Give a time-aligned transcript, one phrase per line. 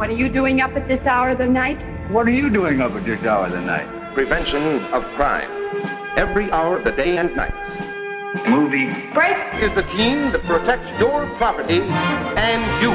[0.00, 1.76] What are you doing up at this hour of the night?
[2.10, 3.86] What are you doing up at this hour of the night?
[4.14, 5.50] Prevention of crime.
[6.16, 7.52] Every hour of the day and night.
[8.48, 8.88] Movie.
[9.12, 9.36] Break.
[9.60, 11.82] Is the team that protects your property
[12.40, 12.92] and you.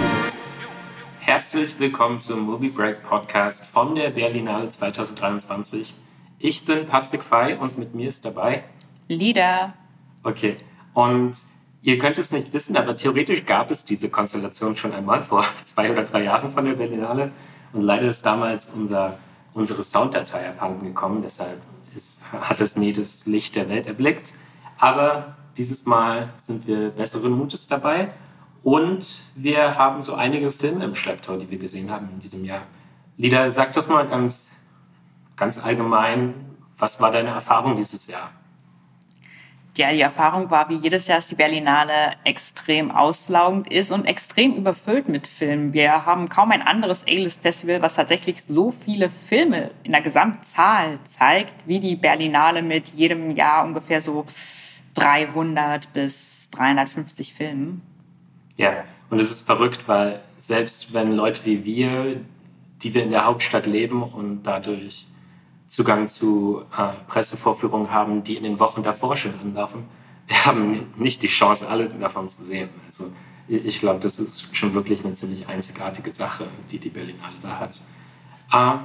[1.19, 5.93] Herzlich willkommen zum Movie Break Podcast von der Berlinale 2023.
[6.39, 8.63] Ich bin Patrick Fey und mit mir ist dabei
[9.09, 9.75] Lieder.
[10.23, 10.57] Okay,
[10.95, 11.35] und
[11.85, 15.91] ihr könnt es nicht wissen, aber theoretisch gab es diese Konstellation schon einmal vor zwei
[15.91, 17.31] oder drei Jahren von der Berlinale.
[17.73, 19.19] Und leider ist damals unser,
[19.53, 21.61] unsere Sounddatei abhanden gekommen, deshalb
[21.95, 24.33] ist, hat es nie das Licht der Welt erblickt.
[24.77, 28.09] Aber dieses Mal sind wir besseren Mutes dabei
[28.63, 32.63] und wir haben so einige Filme im Schlepptau, die wir gesehen haben in diesem Jahr.
[33.17, 34.49] Lieder, sag doch mal ganz,
[35.35, 36.33] ganz allgemein,
[36.77, 38.31] was war deine Erfahrung dieses Jahr?
[39.77, 44.55] Ja, die Erfahrung war wie jedes Jahr, dass die Berlinale extrem auslaugend ist und extrem
[44.55, 45.73] überfüllt mit Filmen.
[45.73, 51.55] Wir haben kaum ein anderes A-List-Festival, was tatsächlich so viele Filme in der Gesamtzahl zeigt,
[51.65, 54.25] wie die Berlinale mit jedem Jahr ungefähr so
[54.93, 57.81] 300 bis 350 Filmen.
[58.55, 62.21] Ja, und es ist verrückt, weil selbst wenn Leute wie wir,
[62.81, 65.07] die wir in der Hauptstadt leben und dadurch
[65.75, 69.83] Zugang zu äh, Pressevorführungen haben, die in den Wochen davor schon anlaufen.
[70.25, 72.69] Wir haben nicht die Chance, alle davon zu sehen.
[72.85, 73.11] Also
[73.49, 77.81] ich glaube, das ist schon wirklich eine ziemlich einzigartige Sache, die die Berlinale da hat.
[78.53, 78.77] Äh,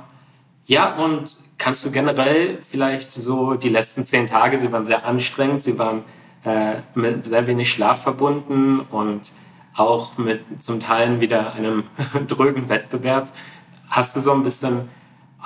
[0.66, 5.62] ja, und kannst du generell vielleicht so die letzten zehn Tage, sie waren sehr anstrengend,
[5.62, 6.02] sie waren
[6.44, 9.30] äh, mit sehr wenig Schlaf verbunden und
[9.76, 11.84] auch mit zum Teil wieder einem
[12.26, 13.28] drögen Wettbewerb.
[13.88, 14.88] Hast du so ein bisschen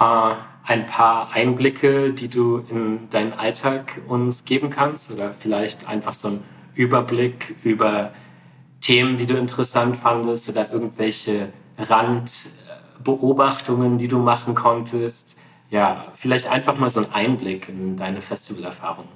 [0.00, 0.34] äh,
[0.66, 6.28] ein paar Einblicke, die du in deinen Alltag uns geben kannst oder vielleicht einfach so
[6.28, 6.42] ein
[6.74, 8.12] Überblick über
[8.80, 15.38] Themen, die du interessant fandest oder irgendwelche Randbeobachtungen, die du machen konntest.
[15.70, 19.06] Ja, vielleicht einfach mal so ein Einblick in deine Festivalerfahrung.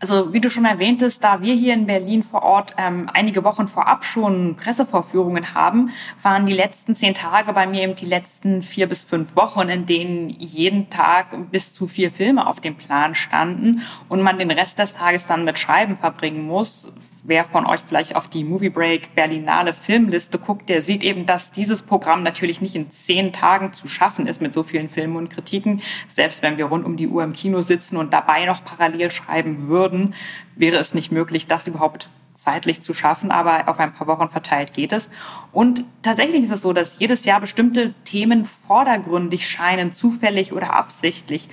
[0.00, 3.66] Also wie du schon erwähntest, da wir hier in Berlin vor Ort ähm, einige Wochen
[3.66, 5.90] vorab schon Pressevorführungen haben,
[6.22, 9.86] waren die letzten zehn Tage bei mir eben die letzten vier bis fünf Wochen, in
[9.86, 14.78] denen jeden Tag bis zu vier Filme auf dem Plan standen und man den Rest
[14.78, 16.92] des Tages dann mit Schreiben verbringen muss,
[17.28, 21.52] wer von euch vielleicht auf die Movie Break Berlinale Filmliste guckt, der sieht eben, dass
[21.52, 25.28] dieses Programm natürlich nicht in zehn Tagen zu schaffen ist mit so vielen Filmen und
[25.28, 25.82] Kritiken.
[26.14, 29.68] Selbst wenn wir rund um die Uhr im Kino sitzen und dabei noch parallel schreiben
[29.68, 30.14] würden,
[30.56, 34.72] wäre es nicht möglich, das überhaupt zeitlich zu schaffen, aber auf ein paar Wochen verteilt
[34.72, 35.10] geht es.
[35.52, 41.48] Und tatsächlich ist es so, dass jedes Jahr bestimmte Themen vordergründig scheinen, zufällig oder absichtlich.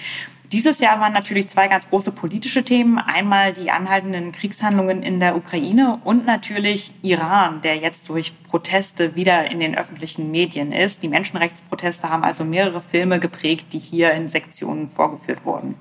[0.51, 2.99] Dieses Jahr waren natürlich zwei ganz große politische Themen.
[2.99, 9.49] Einmal die anhaltenden Kriegshandlungen in der Ukraine und natürlich Iran, der jetzt durch Proteste wieder
[9.49, 11.01] in den öffentlichen Medien ist.
[11.01, 15.75] Die Menschenrechtsproteste haben also mehrere Filme geprägt, die hier in Sektionen vorgeführt wurden.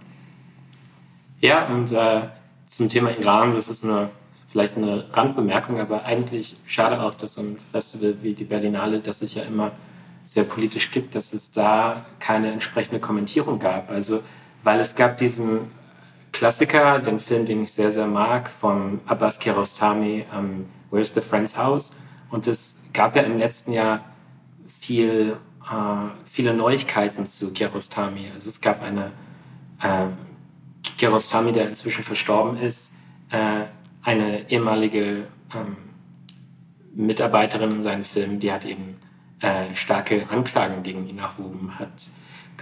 [1.41, 2.23] Ja, und äh,
[2.69, 4.09] zum Thema Iran, das ist eine,
[4.51, 9.19] vielleicht eine Randbemerkung, aber eigentlich schade auch, dass so ein Festival wie die Berlinale, das
[9.19, 9.73] sich ja immer
[10.27, 13.91] sehr politisch gibt, dass es da keine entsprechende Kommentierung gab.
[13.91, 14.23] Also
[14.65, 15.71] weil es gab diesen
[16.33, 21.21] Klassiker, den Film, den ich sehr, sehr mag, von Abbas Kiarostami, um, ähm, Where's the
[21.21, 21.95] Friend's House?
[22.31, 24.05] Und es gab ja im letzten Jahr
[24.67, 28.31] viel, äh, viele Neuigkeiten zu Kiarostami.
[28.35, 29.13] Also es gab eine
[29.81, 30.07] äh,
[30.99, 32.95] Kiarostami, der inzwischen verstorben ist,
[33.31, 33.65] äh,
[34.03, 35.77] eine ehemalige ähm,
[36.95, 38.97] Mitarbeiterin in seinem Film, die hat eben
[39.41, 42.09] äh, starke Anklagen gegen ihn erhoben, hat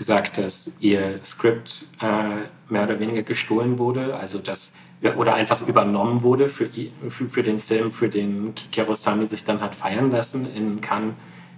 [0.03, 4.73] gesagt, dass ihr Skript äh, mehr oder weniger gestohlen wurde, also dass
[5.17, 6.69] oder einfach übernommen wurde für,
[7.09, 11.15] für, für den Film, für den Kiarostami sich dann hat feiern lassen in Cannes,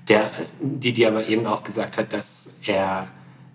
[0.08, 3.08] der, die, die aber eben auch gesagt hat, dass er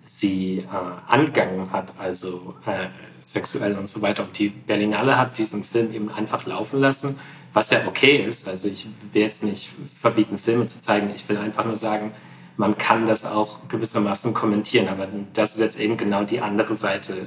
[0.06, 0.66] sie äh,
[1.06, 2.88] angegangen hat, also äh,
[3.22, 4.24] sexuell und so weiter.
[4.24, 7.16] Und die Berlinale hat diesen Film eben einfach laufen lassen,
[7.52, 8.48] was ja okay ist.
[8.48, 11.12] Also ich will jetzt nicht verbieten, Filme zu zeigen.
[11.14, 12.12] Ich will einfach nur sagen,
[12.60, 14.88] man kann das auch gewissermaßen kommentieren.
[14.88, 17.26] Aber das ist jetzt eben genau die andere Seite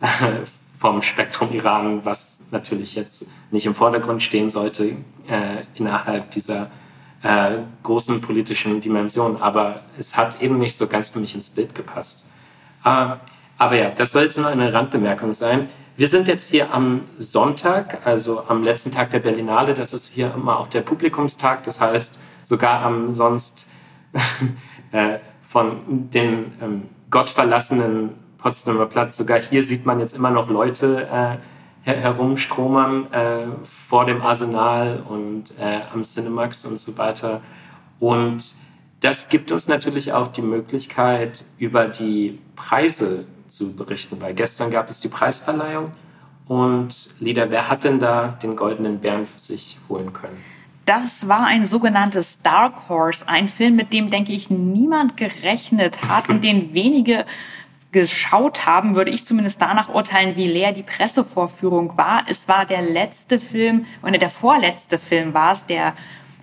[0.00, 0.44] äh,
[0.78, 4.96] vom Spektrum Iran, was natürlich jetzt nicht im Vordergrund stehen sollte
[5.26, 6.70] äh, innerhalb dieser
[7.22, 9.40] äh, großen politischen Dimension.
[9.40, 12.28] Aber es hat eben nicht so ganz für mich ins Bild gepasst.
[12.84, 13.16] Äh,
[13.56, 15.70] aber ja, das soll jetzt nur eine Randbemerkung sein.
[15.96, 19.72] Wir sind jetzt hier am Sonntag, also am letzten Tag der Berlinale.
[19.72, 21.64] Das ist hier immer auch der Publikumstag.
[21.64, 23.68] Das heißt, sogar am sonst
[24.94, 29.16] äh, von den ähm, gottverlassenen Potsdamer Platz.
[29.16, 31.36] Sogar hier sieht man jetzt immer noch Leute äh,
[31.82, 37.42] her herumstromern äh, vor dem Arsenal und äh, am Cinemax und so weiter.
[37.98, 38.54] Und
[39.00, 44.88] das gibt uns natürlich auch die Möglichkeit, über die Preise zu berichten, weil gestern gab
[44.88, 45.92] es die Preisverleihung
[46.46, 50.53] und Lieder, wer hat denn da den goldenen Bären für sich holen können?
[50.84, 56.28] Das war ein sogenanntes Dark Horse, ein Film, mit dem, denke ich, niemand gerechnet hat
[56.28, 57.24] und den wenige
[57.90, 62.24] geschaut haben, würde ich zumindest danach urteilen, wie leer die Pressevorführung war.
[62.26, 65.94] Es war der letzte Film, oder der vorletzte Film war es, der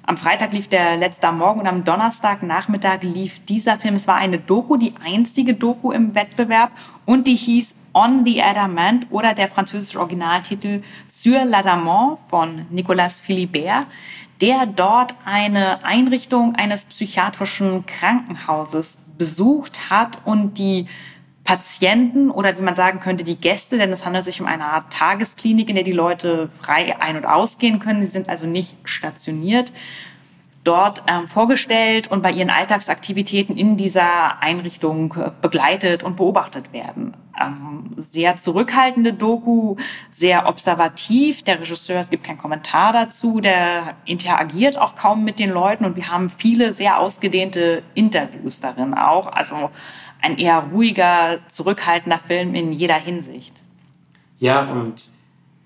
[0.04, 3.96] am Freitag lief der letzte Morgen und am Donnerstagnachmittag lief dieser Film.
[3.96, 6.72] Es war eine Doku, die einzige Doku im Wettbewerb
[7.06, 13.86] und die hieß On the Adamant oder der französische Originaltitel Sur l'Adamant von Nicolas Philibert,
[14.42, 20.88] der dort eine Einrichtung eines psychiatrischen Krankenhauses besucht hat und die
[21.44, 24.92] Patienten oder wie man sagen könnte, die Gäste, denn es handelt sich um eine Art
[24.94, 28.02] Tagesklinik, in der die Leute frei ein- und ausgehen können.
[28.02, 29.72] Sie sind also nicht stationiert
[30.64, 37.16] dort ähm, vorgestellt und bei ihren Alltagsaktivitäten in dieser Einrichtung äh, begleitet und beobachtet werden.
[37.40, 39.76] Ähm, sehr zurückhaltende Doku,
[40.12, 41.44] sehr observativ.
[41.44, 45.96] Der Regisseur, es gibt keinen Kommentar dazu, der interagiert auch kaum mit den Leuten und
[45.96, 49.28] wir haben viele sehr ausgedehnte Interviews darin auch.
[49.28, 49.72] Also
[50.22, 53.56] ein eher ruhiger, zurückhaltender Film in jeder Hinsicht.
[54.40, 55.10] Ja, und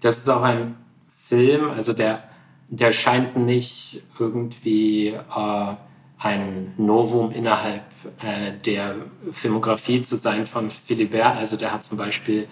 [0.01, 0.75] das ist auch ein
[1.09, 2.23] Film, also der,
[2.67, 5.75] der scheint nicht irgendwie äh,
[6.17, 7.83] ein Novum innerhalb
[8.23, 8.95] äh, der
[9.31, 11.37] Filmografie zu sein von Philibert.
[11.37, 12.47] Also der hat zum Beispiel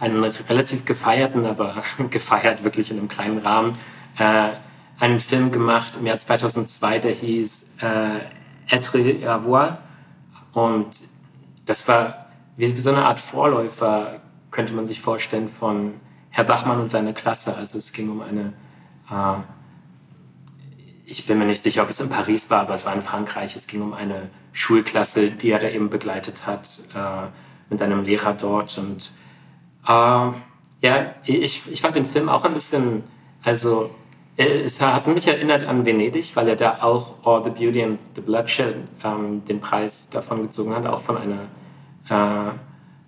[0.00, 3.72] einen relativ gefeierten, aber gefeiert wirklich in einem kleinen Rahmen,
[4.18, 4.50] äh,
[4.98, 8.20] einen Film gemacht im Jahr 2002, der hieß äh,
[8.70, 9.78] Être à voir.
[10.52, 10.88] Und
[11.66, 12.26] das war
[12.56, 15.94] wie, wie so eine Art Vorläufer, könnte man sich vorstellen, von
[16.30, 17.56] Herr Bachmann und seine Klasse.
[17.56, 18.52] Also es ging um eine,
[19.10, 19.38] äh,
[21.10, 23.56] ich bin mir nicht sicher, ob es in Paris war, aber es war in Frankreich.
[23.56, 27.28] Es ging um eine Schulklasse, die er da eben begleitet hat, äh,
[27.70, 28.76] mit einem Lehrer dort.
[28.76, 29.12] Und
[29.86, 33.04] äh, ja, ich, ich fand den Film auch ein bisschen,
[33.42, 33.90] also
[34.36, 38.20] es hat mich erinnert an Venedig, weil er da auch All the Beauty and the
[38.20, 41.48] Bloodshed ähm, den Preis davon gezogen hat, auch von einer,
[42.08, 42.52] äh,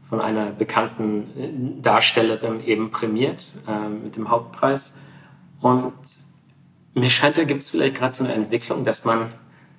[0.08, 4.98] von einer bekannten Darstellerin eben prämiert äh, mit dem Hauptpreis.
[5.60, 5.92] Und
[6.94, 9.32] mir scheint, da gibt es vielleicht gerade so eine Entwicklung, dass man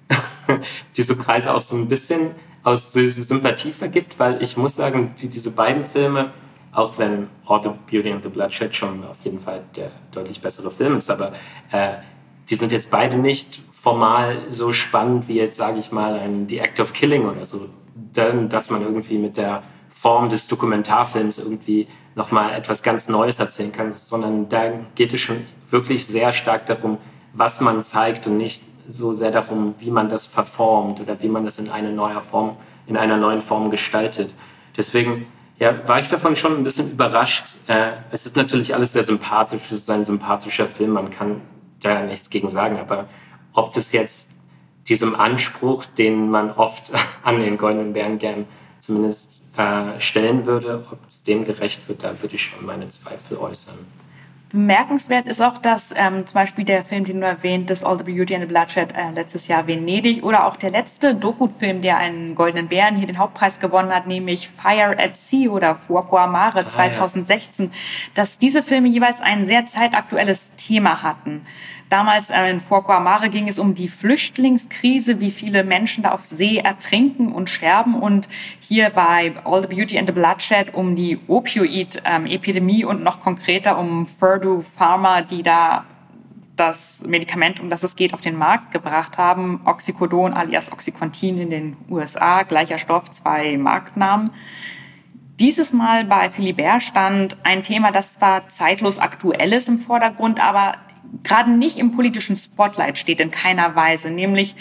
[0.98, 2.32] diese Preise auch so ein bisschen
[2.64, 6.32] aus Sympathie vergibt, weil ich muss sagen, die, diese beiden Filme,
[6.72, 10.72] auch wenn All the Beauty and the Bloodshed schon auf jeden Fall der deutlich bessere
[10.72, 11.34] Film ist, aber
[11.72, 11.96] äh,
[12.50, 16.60] die sind jetzt beide nicht formal so spannend wie jetzt, sage ich mal, ein The
[16.60, 17.68] Act of Killing oder so.
[18.14, 23.72] Dann, dass man irgendwie mit der Form des Dokumentarfilms irgendwie nochmal etwas ganz Neues erzählen
[23.72, 26.98] kann, sondern da geht es schon wirklich sehr stark darum,
[27.34, 31.46] was man zeigt und nicht so sehr darum, wie man das verformt oder wie man
[31.46, 32.58] das in eine neue Form,
[32.88, 34.34] in einer neuen Form gestaltet.
[34.76, 35.28] Deswegen
[35.60, 37.46] ja, war ich davon schon ein bisschen überrascht.
[37.68, 41.42] Äh, es ist natürlich alles sehr sympathisch, es ist ein sympathischer Film, man kann
[41.82, 43.08] da nichts gegen sagen, aber
[43.54, 44.32] ob das jetzt
[44.88, 46.92] diesem Anspruch, den man oft
[47.24, 48.46] an den Goldenen Bären gern
[48.80, 53.38] zumindest äh, stellen würde, ob es dem gerecht wird, da würde ich schon meine Zweifel
[53.38, 53.78] äußern.
[54.52, 58.04] Bemerkenswert ist auch, dass ähm, zum Beispiel der Film, den du erwähnt hast, All the
[58.04, 62.36] Beauty and the Bloodshed, äh, letztes Jahr Venedig oder auch der letzte Doku-Film, der einen
[62.36, 67.66] Goldenen Bären hier den Hauptpreis gewonnen hat, nämlich Fire at Sea oder Fuoco Amare 2016,
[67.66, 68.12] ah, ja.
[68.16, 71.46] dass diese Filme jeweils ein sehr zeitaktuelles Thema hatten.
[71.92, 76.26] Damals äh, in Fuoco Amare ging es um die Flüchtlingskrise, wie viele Menschen da auf
[76.26, 78.30] See ertrinken und sterben und
[78.62, 84.08] hier bei All the Beauty and the Bloodshed um die Opioid-Epidemie und noch konkreter um
[84.22, 85.84] Purdue Pharma, die da
[86.56, 89.60] das Medikament, um das es geht, auf den Markt gebracht haben.
[89.66, 94.30] Oxycodon alias Oxycontin in den USA, gleicher Stoff, zwei Marktnamen.
[95.42, 100.76] Dieses Mal bei Philibert stand ein Thema, das zwar zeitlos aktuell ist im Vordergrund, aber
[101.24, 104.56] gerade nicht im politischen Spotlight steht in keiner Weise, nämlich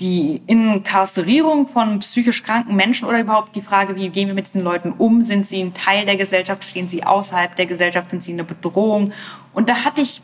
[0.00, 4.62] die Inkarcerierung von psychisch kranken Menschen oder überhaupt die Frage, wie gehen wir mit diesen
[4.62, 5.24] Leuten um?
[5.24, 6.64] Sind sie ein Teil der Gesellschaft?
[6.64, 8.10] Stehen sie außerhalb der Gesellschaft?
[8.10, 9.12] Sind sie eine Bedrohung?
[9.54, 10.20] Und da hatte ich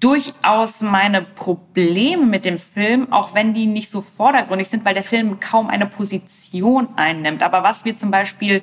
[0.00, 5.02] durchaus meine Probleme mit dem Film, auch wenn die nicht so vordergründig sind, weil der
[5.02, 7.42] Film kaum eine Position einnimmt.
[7.42, 8.60] Aber was wir zum Beispiel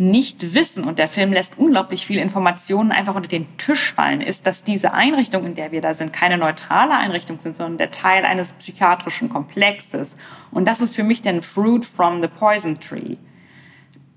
[0.00, 4.46] nicht wissen, und der Film lässt unglaublich viele Informationen einfach unter den Tisch fallen, ist,
[4.46, 8.24] dass diese Einrichtung, in der wir da sind, keine neutrale Einrichtung sind, sondern der Teil
[8.24, 10.16] eines psychiatrischen Komplexes.
[10.50, 13.16] Und das ist für mich den Fruit from the Poison Tree.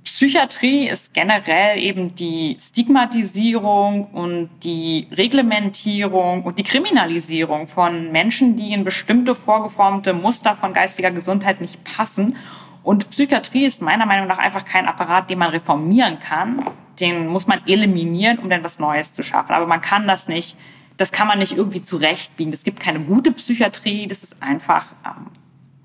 [0.04, 8.74] Psychiatrie ist generell eben die Stigmatisierung und die Reglementierung und die Kriminalisierung von Menschen, die
[8.74, 12.36] in bestimmte vorgeformte Muster von geistiger Gesundheit nicht passen.
[12.84, 16.63] Und Psychiatrie ist meiner Meinung nach einfach kein Apparat, den man reformieren kann.
[17.00, 19.54] Den muss man eliminieren, um dann was Neues zu schaffen.
[19.54, 20.58] Aber man kann das nicht,
[20.98, 22.52] das kann man nicht irgendwie zurechtbiegen.
[22.52, 25.28] Es gibt keine gute Psychiatrie, das ist einfach ähm,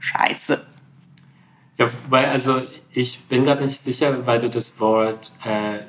[0.01, 0.67] scheiße.
[1.79, 2.63] Ja, weil also
[2.93, 5.81] ich bin gerade nicht sicher, weil du das Wort äh,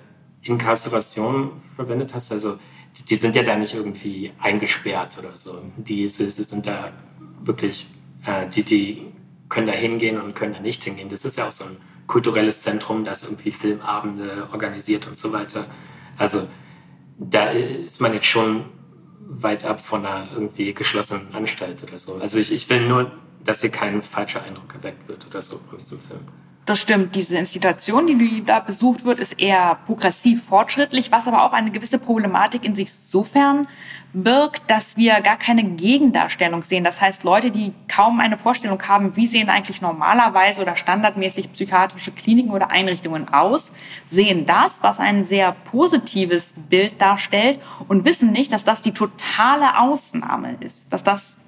[0.43, 2.31] Inkarceration verwendet hast.
[2.31, 2.59] Also
[2.97, 5.63] die, die, sind ja da nicht irgendwie eingesperrt oder so.
[5.77, 6.91] Die, die sind da
[7.43, 7.87] wirklich,
[8.25, 9.08] äh, die, die
[9.49, 11.09] können da hingehen und können da nicht hingehen.
[11.09, 11.77] Das ist ja auch so ein
[12.07, 15.65] kulturelles Zentrum, das irgendwie Filmabende organisiert und so weiter.
[16.17, 16.47] Also
[17.17, 18.65] da ist man jetzt schon
[19.29, 22.15] weit ab von einer irgendwie geschlossenen Anstalt oder so.
[22.15, 23.11] Also ich, ich will nur,
[23.43, 26.21] dass hier kein falscher Eindruck erweckt wird oder so von diesem Film.
[26.69, 27.15] Das stimmt.
[27.15, 31.97] Diese Institution, die da besucht wird, ist eher progressiv fortschrittlich, was aber auch eine gewisse
[31.97, 33.67] Problematik in sich sofern
[34.13, 36.83] birgt, dass wir gar keine Gegendarstellung sehen.
[36.83, 42.11] Das heißt, Leute, die kaum eine Vorstellung haben, wie sehen eigentlich normalerweise oder standardmäßig psychiatrische
[42.11, 43.71] Kliniken oder Einrichtungen aus,
[44.07, 49.79] sehen das, was ein sehr positives Bild darstellt und wissen nicht, dass das die totale
[49.79, 51.38] Ausnahme ist, dass das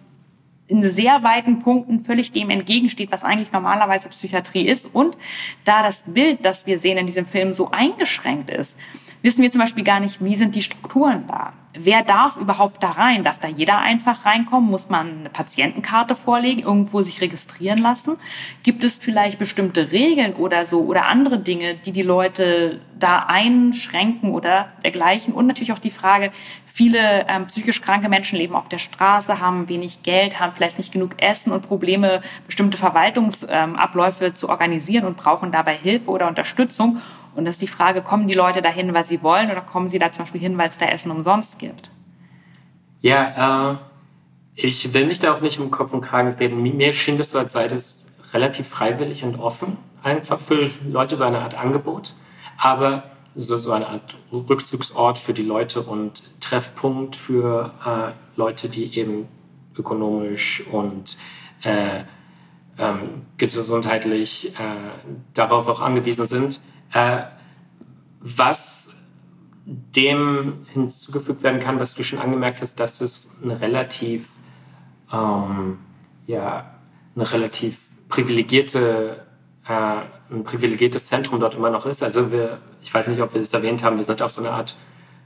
[0.71, 4.89] in sehr weiten Punkten völlig dem entgegensteht, was eigentlich normalerweise Psychiatrie ist.
[4.93, 5.17] Und
[5.65, 8.77] da das Bild, das wir sehen in diesem Film, so eingeschränkt ist,
[9.21, 11.53] wissen wir zum Beispiel gar nicht, wie sind die Strukturen da.
[11.73, 13.23] Wer darf überhaupt da rein?
[13.23, 14.69] Darf da jeder einfach reinkommen?
[14.69, 18.17] Muss man eine Patientenkarte vorlegen, irgendwo sich registrieren lassen?
[18.63, 24.31] Gibt es vielleicht bestimmte Regeln oder so oder andere Dinge, die die Leute da einschränken
[24.31, 25.33] oder dergleichen?
[25.33, 26.31] Und natürlich auch die Frage,
[26.73, 30.91] viele ähm, psychisch kranke Menschen leben auf der Straße, haben wenig Geld, haben vielleicht nicht
[30.91, 37.01] genug Essen und Probleme, bestimmte Verwaltungsabläufe ähm, zu organisieren und brauchen dabei Hilfe oder Unterstützung.
[37.35, 39.99] Und das ist die Frage, kommen die Leute dahin, weil sie wollen oder kommen sie
[39.99, 41.89] da zum Beispiel hin, weil es da Essen umsonst gibt?
[43.01, 43.75] Ja, äh,
[44.55, 46.61] ich will mich da auch nicht um Kopf und Kragen reden.
[46.61, 51.23] Mir schien das so, als sei das relativ freiwillig und offen, einfach für Leute so
[51.23, 52.15] eine Art Angebot.
[52.57, 58.97] Aber so, so eine Art Rückzugsort für die Leute und Treffpunkt für äh, Leute, die
[58.97, 59.27] eben
[59.77, 61.17] ökonomisch und
[61.63, 62.03] äh,
[62.77, 64.91] ähm, gesundheitlich äh,
[65.33, 66.61] darauf auch angewiesen sind.
[66.93, 67.23] Äh,
[68.19, 68.95] was
[69.65, 74.35] dem hinzugefügt werden kann, was du schon angemerkt hast, dass es eine relativ,
[75.11, 75.79] ähm,
[76.27, 76.75] ja,
[77.15, 79.25] eine relativ privilegierte,
[79.65, 82.03] ein privilegiertes Zentrum dort immer noch ist.
[82.03, 84.51] Also wir, ich weiß nicht, ob wir das erwähnt haben, wir sind auf so einer
[84.51, 84.75] Art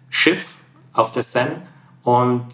[0.09, 0.57] Schiff
[0.93, 1.61] auf der Seine
[2.03, 2.45] und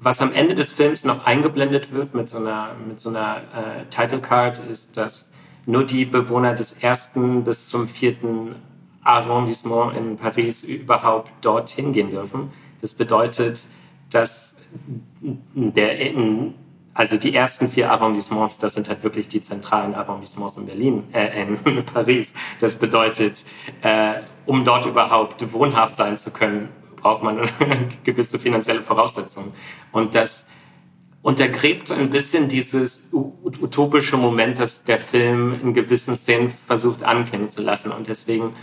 [0.00, 3.84] was am Ende des Films noch eingeblendet wird mit so einer, mit so einer äh,
[3.88, 5.32] Title Card ist, dass
[5.64, 8.56] nur die Bewohner des ersten bis zum vierten
[9.04, 12.50] Arrondissement in Paris überhaupt dorthin gehen dürfen.
[12.80, 13.64] Das bedeutet,
[14.10, 14.56] dass
[15.54, 15.98] der,
[16.94, 21.42] also die ersten vier Arrondissements, das sind halt wirklich die zentralen Arrondissements in Berlin, äh,
[21.42, 22.34] in Paris.
[22.60, 23.44] Das bedeutet,
[23.80, 27.48] äh, um dort überhaupt wohnhaft sein zu können, braucht man
[28.04, 29.52] gewisse finanzielle Voraussetzungen.
[29.90, 30.48] Und das
[31.22, 37.62] untergräbt ein bisschen dieses utopische Moment, das der Film in gewissen Szenen versucht anklingen zu
[37.62, 37.92] lassen.
[37.92, 38.54] Und deswegen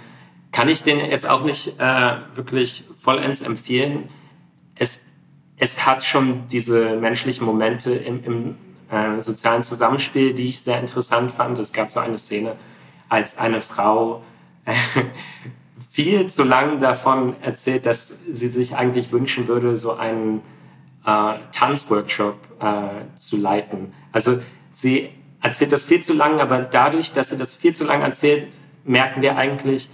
[0.51, 4.09] kann ich den jetzt auch nicht äh, wirklich vollends empfehlen.
[4.75, 5.05] Es,
[5.60, 8.56] es hat schon diese menschlichen Momente im, im
[8.89, 11.60] äh, sozialen Zusammenspiel, die ich sehr interessant fand.
[11.60, 12.56] Es gab so eine Szene,
[13.10, 14.24] als eine Frau
[14.66, 14.74] äh,
[15.92, 20.42] viel zu lang davon erzählt, dass sie sich eigentlich wünschen würde, so einen
[21.06, 23.94] äh, Tanzworkshop äh, zu leiten.
[24.13, 24.39] Also
[24.72, 25.10] sie
[25.42, 28.48] erzählt das viel zu lang, aber dadurch, dass sie das viel zu lang erzählt,
[28.86, 29.89] merken wir eigentlich,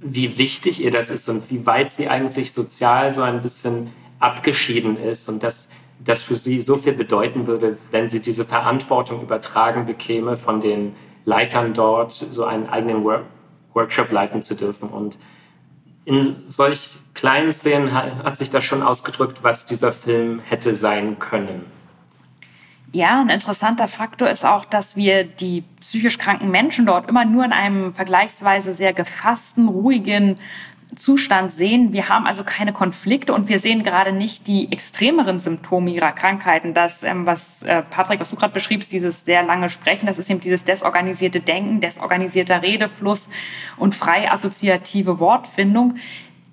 [0.00, 4.96] wie wichtig ihr das ist und wie weit sie eigentlich sozial so ein bisschen abgeschieden
[4.96, 5.70] ist und dass
[6.02, 10.94] das für sie so viel bedeuten würde, wenn sie diese Verantwortung übertragen bekäme, von den
[11.24, 13.24] Leitern dort so einen eigenen Work
[13.72, 14.88] Workshop leiten zu dürfen.
[14.88, 15.16] Und
[16.04, 21.66] in solch kleinen Szenen hat sich das schon ausgedrückt, was dieser Film hätte sein können.
[22.92, 27.44] Ja, ein interessanter Faktor ist auch, dass wir die psychisch kranken Menschen dort immer nur
[27.44, 30.38] in einem vergleichsweise sehr gefassten, ruhigen
[30.96, 31.92] Zustand sehen.
[31.92, 36.74] Wir haben also keine Konflikte und wir sehen gerade nicht die extremeren Symptome ihrer Krankheiten.
[36.74, 40.30] Das, ähm, was äh, Patrick, was du gerade beschriebst, dieses sehr lange Sprechen, das ist
[40.30, 43.28] eben dieses desorganisierte Denken, desorganisierter Redefluss
[43.76, 45.96] und frei assoziative Wortfindung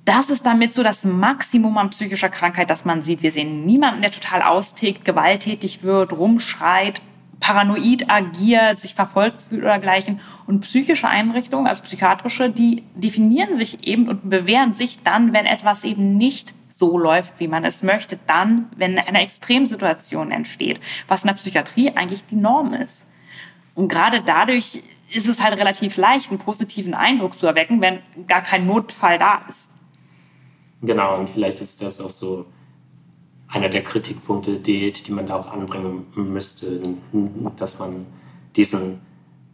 [0.08, 3.22] das ist damit so das Maximum an psychischer Krankheit, das man sieht.
[3.24, 7.02] Wir sehen niemanden, der total austickt, gewalttätig wird, rumschreit,
[7.40, 10.20] paranoid agiert, sich verfolgt fühlt oder gleichen.
[10.46, 15.84] Und psychische Einrichtungen, also psychiatrische, die definieren sich eben und bewähren sich dann, wenn etwas
[15.84, 21.28] eben nicht so läuft, wie man es möchte, dann, wenn eine Extremsituation entsteht, was in
[21.28, 23.06] der Psychiatrie eigentlich die Norm ist.
[23.74, 28.42] Und gerade dadurch ist es halt relativ leicht, einen positiven Eindruck zu erwecken, wenn gar
[28.42, 29.70] kein Notfall da ist.
[30.82, 32.46] Genau, und vielleicht ist das auch so
[33.50, 36.82] einer der Kritikpunkte, die, die man da auch anbringen müsste,
[37.58, 38.06] dass man
[38.56, 39.02] diesen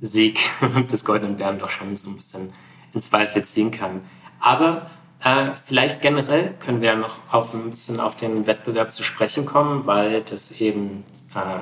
[0.02, 0.40] Sieg
[0.92, 2.52] des Goldenen Bären doch schon so ein bisschen
[2.94, 4.02] in Zweifel ziehen kann.
[4.40, 4.90] Aber
[5.24, 9.86] äh, vielleicht generell können wir noch auf ein bisschen auf den Wettbewerb zu sprechen kommen,
[9.86, 11.62] weil das eben äh,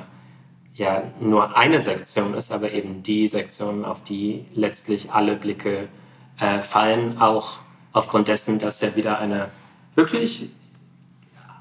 [0.74, 5.88] ja nur eine Sektion ist, aber eben die Sektion, auf die letztlich alle Blicke
[6.40, 7.58] äh, fallen, auch
[7.92, 9.50] aufgrund dessen, dass er wieder eine
[9.94, 10.50] wirklich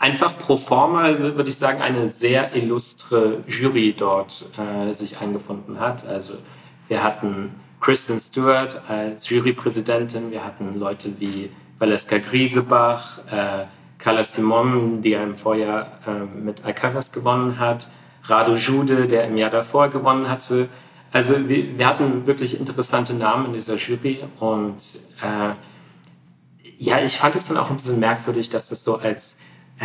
[0.02, 6.08] einfach pro forma, würde ich sagen, eine sehr illustre Jury dort äh, sich eingefunden hat.
[6.08, 6.34] Also
[6.88, 13.66] wir hatten Kristen Stewart als Jurypräsidentin, wir hatten Leute wie Valeska Griesebach, äh,
[14.00, 17.88] Carla Simon, die im Vorjahr äh, mit Alcaraz gewonnen hat,
[18.24, 20.68] Rado Jude, der im Jahr davor gewonnen hatte.
[21.12, 24.78] Also wir, wir hatten wirklich interessante Namen in dieser Jury und
[25.22, 25.54] äh,
[26.80, 29.40] ja, ich fand es dann auch ein bisschen merkwürdig, dass das so als,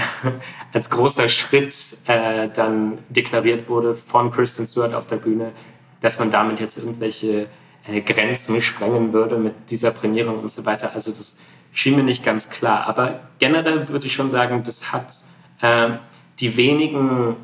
[0.72, 1.74] als großer Schritt
[2.06, 5.52] äh, dann deklariert wurde von Kristen Stewart auf der Bühne,
[6.00, 7.46] dass man damit jetzt irgendwelche
[7.86, 10.92] äh, Grenzen sprengen würde mit dieser Prämierung und so weiter.
[10.94, 11.38] Also das
[11.72, 12.86] schien mir nicht ganz klar.
[12.86, 15.14] Aber generell würde ich schon sagen, das hat
[15.60, 15.96] äh,
[16.38, 17.36] die wenigen,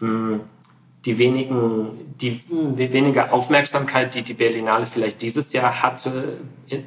[0.00, 6.38] die wenigen, die weniger Aufmerksamkeit, die die Berlinale vielleicht dieses Jahr hatte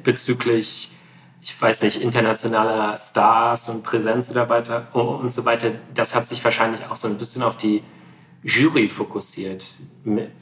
[0.02, 0.93] bezüglich
[1.44, 6.96] ich weiß nicht, internationaler Stars und Präsenzmitarbeiter und so weiter, das hat sich wahrscheinlich auch
[6.96, 7.82] so ein bisschen auf die
[8.42, 9.62] Jury fokussiert,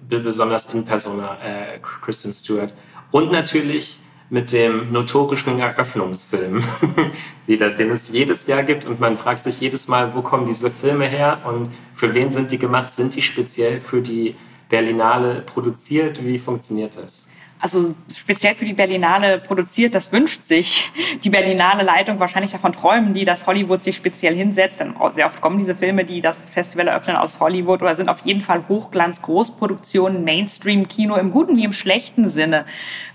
[0.08, 2.72] besonders in Persona äh, Kristen Stewart.
[3.10, 3.98] Und natürlich
[4.30, 6.64] mit dem notorischen Eröffnungsfilm,
[7.48, 8.84] den es jedes Jahr gibt.
[8.84, 12.52] Und man fragt sich jedes Mal, wo kommen diese Filme her und für wen sind
[12.52, 12.92] die gemacht?
[12.92, 14.36] Sind die speziell für die
[14.68, 16.24] Berlinale produziert?
[16.24, 17.28] Wie funktioniert das?
[17.62, 20.90] Also speziell für die Berlinale produziert, das wünscht sich
[21.22, 24.80] die Berlinale Leitung wahrscheinlich davon träumen die, dass Hollywood sich speziell hinsetzt.
[24.80, 28.18] Denn sehr oft kommen diese Filme, die das Festival eröffnen, aus Hollywood oder sind auf
[28.20, 32.64] jeden Fall Hochglanz, Großproduktionen, Mainstream-Kino im guten wie im schlechten Sinne,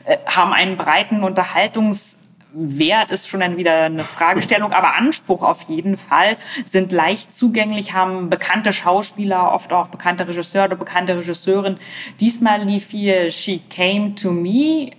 [0.05, 2.16] äh, haben einen breiten Unterhaltungs
[2.53, 7.93] Wert ist schon dann wieder eine Fragestellung, aber Anspruch auf jeden Fall, sind leicht zugänglich,
[7.93, 11.77] haben bekannte Schauspieler, oft auch bekannte Regisseure oder bekannte Regisseurin.
[12.19, 14.91] Diesmal lief hier She Came to Me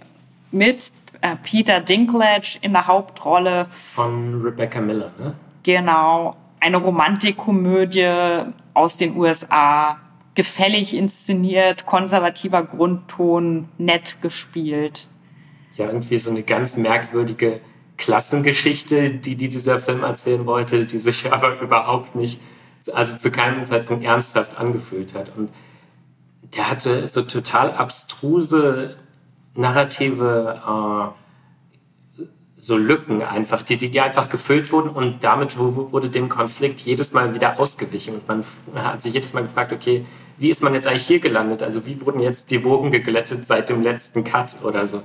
[0.50, 3.66] mit äh, Peter Dinklage in der Hauptrolle.
[3.70, 5.34] Von Rebecca Miller, ne?
[5.62, 6.37] Genau.
[6.61, 8.42] Eine Romantikkomödie
[8.74, 9.98] aus den USA,
[10.34, 15.06] gefällig inszeniert, konservativer Grundton, nett gespielt
[15.79, 17.61] ja irgendwie so eine ganz merkwürdige
[17.97, 22.41] Klassengeschichte, die, die dieser Film erzählen wollte, die sich aber überhaupt nicht,
[22.93, 25.37] also zu keinem Zeitpunkt ernsthaft angefühlt hat.
[25.37, 25.51] Und
[26.57, 28.97] der hatte so total abstruse
[29.55, 31.14] narrative
[32.17, 32.23] äh,
[32.61, 37.35] so Lücken einfach, die, die einfach gefüllt wurden und damit wurde dem Konflikt jedes Mal
[37.35, 38.14] wieder ausgewichen.
[38.14, 40.05] Und man hat sich jedes Mal gefragt, okay,
[40.38, 41.62] wie ist man jetzt eigentlich hier gelandet?
[41.62, 45.03] Also wie wurden jetzt die Wogen geglättet seit dem letzten Cut oder so?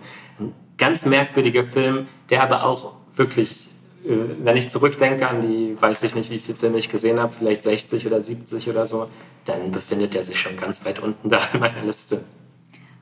[0.78, 3.70] Ganz merkwürdiger Film, der aber auch wirklich,
[4.06, 4.10] äh,
[4.40, 7.64] wenn ich zurückdenke an die, weiß ich nicht, wie viele Filme ich gesehen habe, vielleicht
[7.64, 9.08] 60 oder 70 oder so,
[9.46, 12.24] dann befindet er sich schon ganz weit unten da in meiner Liste.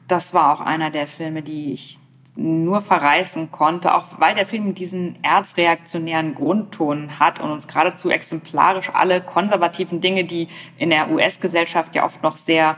[0.07, 1.97] Das war auch einer der Filme, die ich
[2.35, 8.89] nur verreißen konnte, auch weil der Film diesen erzreaktionären Grundton hat und uns geradezu exemplarisch
[8.93, 12.77] alle konservativen Dinge, die in der US-Gesellschaft ja oft noch sehr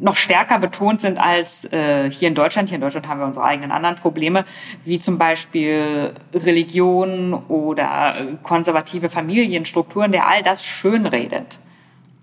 [0.00, 2.68] noch stärker betont sind als äh, hier in Deutschland.
[2.68, 4.44] Hier in Deutschland haben wir unsere eigenen anderen Probleme,
[4.84, 11.58] wie zum Beispiel Religion oder konservative Familienstrukturen, der all das schönredet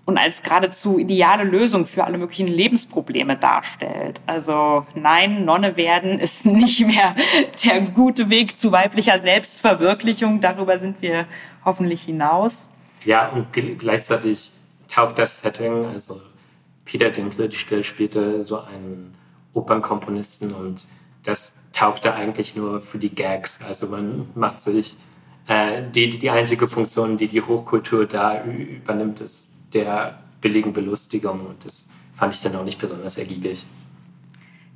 [0.06, 4.22] und als geradezu ideale Lösung für alle möglichen Lebensprobleme darstellt.
[4.28, 7.16] Also nein, Nonne werden ist nicht mehr
[7.64, 10.42] der gute Weg zu weiblicher Selbstverwirklichung.
[10.42, 11.26] Darüber sind wir
[11.64, 12.70] hoffentlich hinaus.
[13.04, 14.52] Ja, und gleichzeitig
[14.88, 16.22] taugt das Setting, also
[16.86, 19.15] Peter Dinklage spielte so einen
[19.54, 20.86] Opernkomponisten und
[21.24, 23.60] das taugte eigentlich nur für die Gags.
[23.67, 24.95] Also man macht sich
[25.48, 31.65] äh, die, die einzige Funktion, die die Hochkultur da übernimmt, ist der billigen Belustigung und
[31.65, 33.65] das fand ich dann auch nicht besonders ergiebig.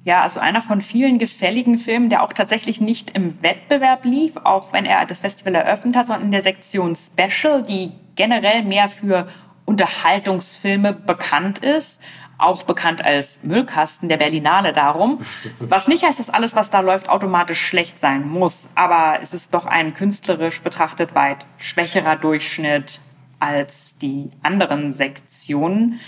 [0.05, 4.71] Ja, also einer von vielen gefälligen Filmen, der auch tatsächlich nicht im Wettbewerb lief, auch
[4.73, 9.27] wenn er das Festival eröffnet hat, sondern in der Sektion Special, die generell mehr für
[9.69, 12.01] Unterhaltungsfilme bekannt ist,
[12.39, 15.21] auch bekannt als Müllkasten der Berlinale darum.
[15.59, 18.67] Was nicht heißt, dass alles, was da läuft, automatisch schlecht sein muss.
[18.73, 22.99] Aber es ist doch ein künstlerisch betrachtet weit schwächerer Durchschnitt
[23.39, 25.99] als die anderen Sektionen.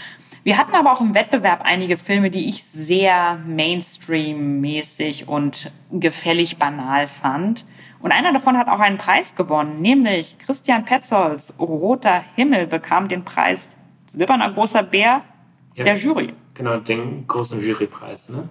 [0.42, 7.08] Wir hatten aber auch im Wettbewerb einige Filme, die ich sehr Mainstream-mäßig und gefällig banal
[7.08, 7.68] fand.
[8.02, 13.24] Und einer davon hat auch einen Preis gewonnen, nämlich Christian Petzolds Roter Himmel bekam den
[13.24, 13.68] Preis
[14.12, 15.22] Silberner Großer Bär
[15.76, 16.34] ja, der Jury.
[16.54, 18.30] Genau, den großen Jurypreis.
[18.30, 18.50] Ne?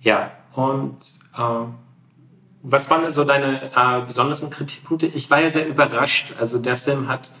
[0.00, 0.96] Ja, und
[1.36, 1.66] äh,
[2.62, 5.06] was waren so deine äh, besonderen Kritikpunkte?
[5.06, 6.34] Ich war ja sehr überrascht.
[6.38, 7.32] Also der Film hat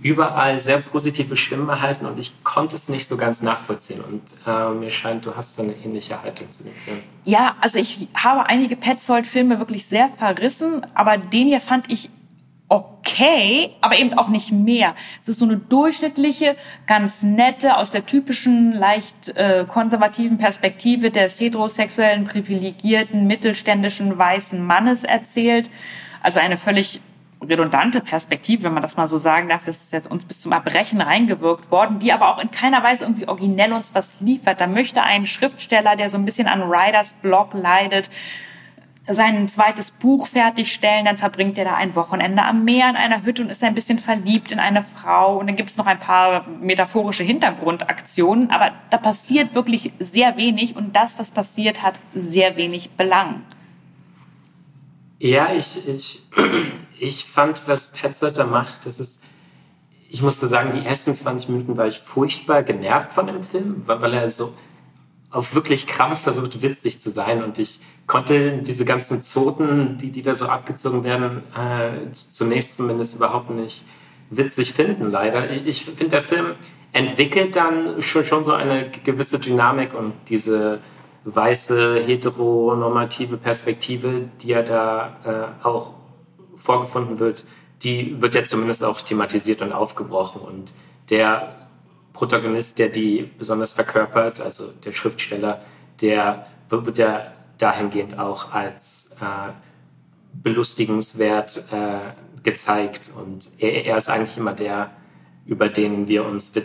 [0.00, 4.00] überall sehr positive Stimmen erhalten und ich konnte es nicht so ganz nachvollziehen.
[4.00, 7.00] Und äh, mir scheint, du hast so eine ähnliche Haltung zu dem Film.
[7.24, 12.10] Ja, also ich habe einige Petzold-Filme wirklich sehr verrissen, aber den hier fand ich
[12.68, 14.94] okay, aber eben auch nicht mehr.
[15.22, 16.54] Es ist so eine durchschnittliche,
[16.86, 25.04] ganz nette, aus der typischen, leicht äh, konservativen Perspektive des heterosexuellen, privilegierten, mittelständischen, weißen Mannes
[25.04, 25.70] erzählt.
[26.22, 27.00] Also eine völlig
[27.46, 30.52] redundante Perspektive, wenn man das mal so sagen darf, das ist jetzt uns bis zum
[30.52, 34.60] Erbrechen reingewirkt worden, die aber auch in keiner Weise irgendwie originell uns was liefert.
[34.60, 38.10] Da möchte ein Schriftsteller, der so ein bisschen an Riders Block leidet,
[39.10, 43.42] sein zweites Buch fertigstellen, dann verbringt er da ein Wochenende am Meer in einer Hütte
[43.42, 46.46] und ist ein bisschen verliebt in eine Frau und dann gibt es noch ein paar
[46.60, 52.90] metaphorische Hintergrundaktionen, aber da passiert wirklich sehr wenig und das, was passiert, hat sehr wenig
[52.90, 53.42] Belang.
[55.18, 56.22] Ja, ich, ich,
[56.98, 59.22] ich fand, was Petzold da macht, das ist,
[60.10, 64.14] ich musste sagen, die ersten 20 Minuten war ich furchtbar genervt von dem Film, weil
[64.14, 64.54] er so
[65.30, 67.42] auf wirklich Krampf versucht, witzig zu sein.
[67.42, 73.16] Und ich konnte diese ganzen Zoten, die, die da so abgezogen werden, äh, zunächst zumindest
[73.16, 73.84] überhaupt nicht
[74.30, 75.50] witzig finden, leider.
[75.50, 76.52] Ich, ich finde, der Film
[76.92, 80.80] entwickelt dann schon, schon so eine gewisse Dynamik und diese
[81.24, 85.94] weiße, heteronormative Perspektive, die ja da äh, auch
[86.56, 87.44] vorgefunden wird,
[87.82, 90.40] die wird ja zumindest auch thematisiert und aufgebrochen.
[90.40, 90.74] Und
[91.10, 91.68] der
[92.12, 95.62] Protagonist, der die besonders verkörpert, also der Schriftsteller,
[96.00, 99.52] der wird ja dahingehend auch als äh,
[100.32, 103.10] belustigenswert äh, gezeigt.
[103.16, 104.90] Und er, er, ist eigentlich immer der,
[105.46, 106.62] über den wir uns äh,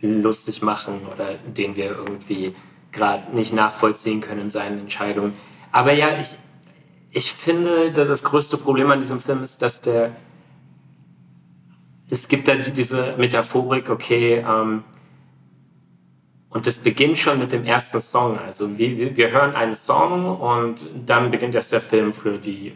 [0.00, 2.54] lustig machen oder den wir irgendwie
[2.92, 5.34] gerade nicht nachvollziehen können in seinen Entscheidungen.
[5.72, 6.28] Aber ja, ich,
[7.10, 10.12] ich finde, das größte Problem an diesem Film ist, dass der
[12.12, 14.84] es gibt da diese Metaphorik, okay, ähm,
[16.50, 18.38] und das beginnt schon mit dem ersten Song.
[18.38, 22.74] Also wir, wir hören einen Song und dann beginnt erst der Film für die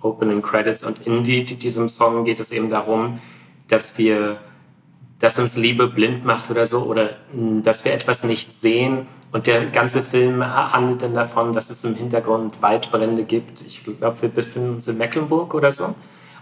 [0.00, 0.82] Opening Credits.
[0.82, 3.20] Und in die, diesem Song geht es eben darum,
[3.68, 4.38] dass wir,
[5.18, 7.18] dass uns Liebe blind macht oder so, oder
[7.62, 9.06] dass wir etwas nicht sehen.
[9.36, 13.60] Und der ganze Film handelt dann davon, dass es im Hintergrund Waldbrände gibt.
[13.66, 15.94] Ich glaube, wir befinden uns in Mecklenburg oder so.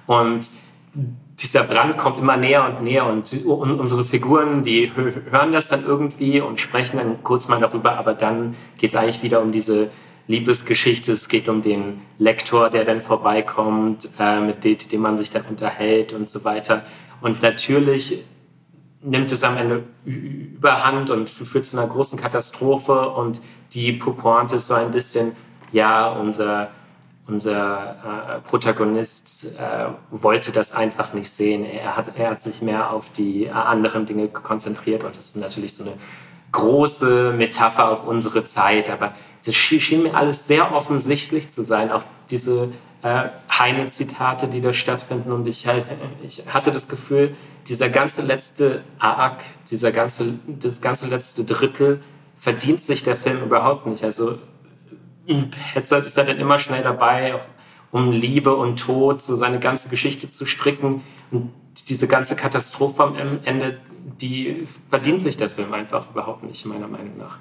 [0.06, 0.48] Und
[1.40, 6.40] dieser Brand kommt immer näher und näher und unsere Figuren, die hören das dann irgendwie
[6.40, 9.90] und sprechen dann kurz mal darüber, aber dann geht es eigentlich wieder um diese
[10.28, 11.10] Liebesgeschichte.
[11.10, 15.42] Es geht um den Lektor, der dann vorbeikommt, äh, mit dem, dem man sich dann
[15.50, 16.84] unterhält und so weiter.
[17.20, 18.22] Und natürlich
[19.04, 23.40] nimmt es am Ende überhand und führt zu einer großen Katastrophe und
[23.72, 25.36] die Pointe ist so ein bisschen,
[25.72, 26.70] ja, unser
[27.26, 27.96] unser
[28.36, 31.64] äh, Protagonist äh, wollte das einfach nicht sehen.
[31.64, 35.36] Er hat, er hat sich mehr auf die äh, anderen Dinge konzentriert und das ist
[35.36, 35.94] natürlich so eine
[36.52, 38.90] große Metapher auf unsere Zeit.
[38.90, 39.14] Aber
[39.44, 41.90] das schien mir alles sehr offensichtlich zu sein.
[41.90, 42.68] Auch diese
[43.02, 45.32] äh, Heine-Zitate, die da stattfinden.
[45.32, 45.86] Und ich, halt,
[46.22, 47.34] ich hatte das Gefühl,
[47.68, 52.00] dieser ganze letzte Arc, dieser ganze, das ganze letzte Drittel
[52.38, 54.04] verdient sich der Film überhaupt nicht.
[54.04, 54.38] Also
[55.72, 57.40] Petzold ist er dann immer schnell dabei,
[57.90, 61.02] um Liebe und Tod so seine ganze Geschichte zu stricken.
[61.30, 61.52] Und
[61.88, 63.78] diese ganze Katastrophe am Ende,
[64.20, 67.38] die verdient sich der Film einfach überhaupt nicht, meiner Meinung nach.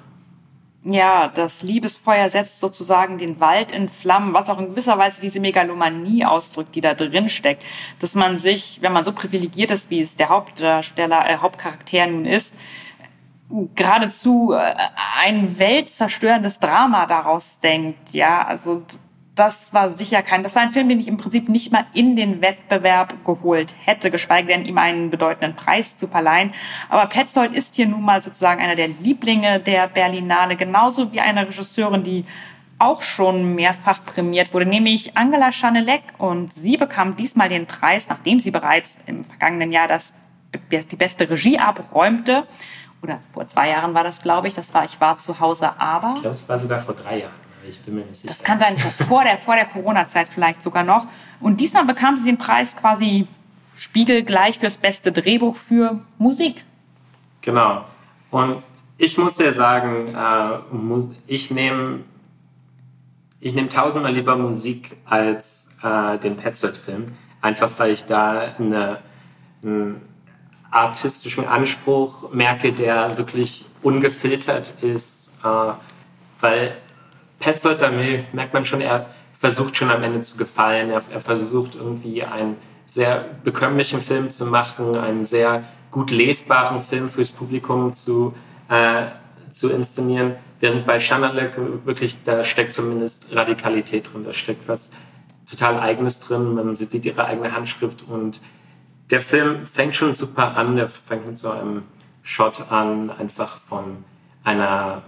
[0.86, 5.40] Ja, das Liebesfeuer setzt sozusagen den Wald in Flammen, was auch in gewisser Weise diese
[5.40, 7.62] Megalomanie ausdrückt, die da drin steckt.
[8.00, 12.26] Dass man sich, wenn man so privilegiert ist, wie es der Hauptdarsteller, äh, Hauptcharakter nun
[12.26, 12.54] ist,
[13.74, 14.74] geradezu äh,
[15.22, 18.10] ein weltzerstörendes Drama daraus denkt.
[18.12, 18.82] Ja, also
[19.34, 22.14] das war sicher kein, das war ein Film, den ich im Prinzip nicht mal in
[22.14, 26.54] den Wettbewerb geholt hätte, geschweige denn ihm einen bedeutenden Preis zu verleihen.
[26.88, 31.48] Aber Petzold ist hier nun mal sozusagen einer der Lieblinge der Berlinale, genauso wie eine
[31.48, 32.24] Regisseurin, die
[32.78, 36.02] auch schon mehrfach prämiert wurde, nämlich Angela Schanelek.
[36.18, 40.14] Und sie bekam diesmal den Preis, nachdem sie bereits im vergangenen Jahr das,
[40.70, 42.44] die beste Regie abräumte
[43.02, 44.54] oder vor zwei Jahren war das, glaube ich.
[44.54, 46.14] Das war Ich war zu Hause, aber.
[46.16, 47.43] Ich glaube, es war sogar vor drei Jahren.
[47.68, 48.28] Ich bin mir nicht sicher.
[48.28, 51.06] Das kann sein, dass das vor der, vor der Corona-Zeit vielleicht sogar noch.
[51.40, 53.26] Und diesmal bekam sie den Preis quasi
[53.76, 56.64] spiegelgleich fürs beste Drehbuch für Musik.
[57.40, 57.84] Genau.
[58.30, 58.62] Und
[58.98, 62.00] ich muss dir sagen, äh, ich nehme
[63.44, 69.00] ich nehme tausendmal lieber Musik als äh, den Petzold-Film, einfach weil ich da eine,
[69.62, 70.00] einen
[70.70, 75.72] artistischen Anspruch merke, der wirklich ungefiltert ist, äh,
[76.40, 76.78] weil
[77.44, 81.74] Petzold, da merkt man schon, er versucht schon am Ende zu gefallen, er, er versucht
[81.74, 88.34] irgendwie einen sehr bekömmlichen Film zu machen, einen sehr gut lesbaren Film fürs Publikum zu,
[88.70, 89.08] äh,
[89.50, 90.36] zu inszenieren.
[90.60, 91.52] Während bei Schanalek
[91.84, 94.92] wirklich, da steckt zumindest Radikalität drin, da steckt was
[95.48, 98.40] total Eigenes drin, man sieht ihre eigene Handschrift und
[99.10, 101.82] der Film fängt schon super an, der fängt mit so einem
[102.22, 104.02] Shot an, einfach von
[104.42, 105.02] einer,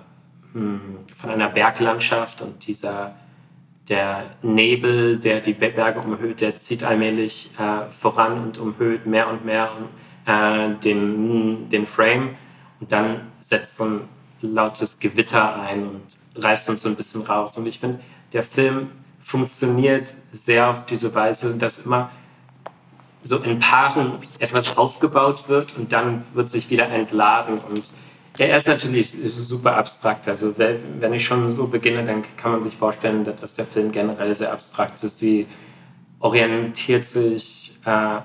[1.14, 3.14] von einer Berglandschaft und dieser,
[3.88, 9.44] der Nebel, der die Berge umhüllt, der zieht allmählich äh, voran und umhüllt mehr und
[9.44, 9.70] mehr
[10.26, 12.36] äh, den, den Frame
[12.80, 14.00] und dann setzt so ein
[14.40, 16.02] lautes Gewitter ein und
[16.36, 17.56] reißt uns so ein bisschen raus.
[17.56, 18.00] Und ich finde,
[18.32, 18.90] der Film
[19.22, 22.10] funktioniert sehr auf diese Weise, dass immer
[23.22, 27.58] so in Paaren etwas aufgebaut wird und dann wird sich wieder entladen.
[27.58, 27.82] Und
[28.38, 30.28] er ist natürlich super abstrakt.
[30.28, 34.34] Also wenn ich schon so beginne, dann kann man sich vorstellen, dass der Film generell
[34.34, 35.18] sehr abstrakt ist.
[35.18, 35.46] Sie
[36.20, 38.20] orientiert sich äh,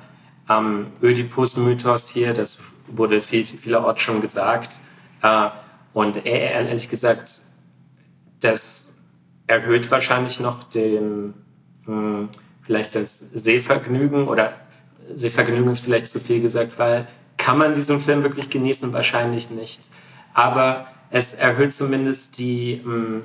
[0.47, 2.33] am Ödipus-Mythos hier.
[2.33, 4.77] Das wurde viel, viel, vielerorts schon gesagt.
[5.21, 5.49] Äh,
[5.93, 7.41] und er, ehrlich gesagt,
[8.39, 8.95] das
[9.47, 11.33] erhöht wahrscheinlich noch den,
[11.85, 12.29] hm,
[12.63, 14.53] vielleicht das Sehvergnügen oder
[15.15, 17.07] Sehvergnügen ist vielleicht zu viel gesagt, weil
[17.41, 18.93] kann man diesen Film wirklich genießen?
[18.93, 19.81] Wahrscheinlich nicht.
[20.35, 23.23] Aber es erhöht zumindest die, hm,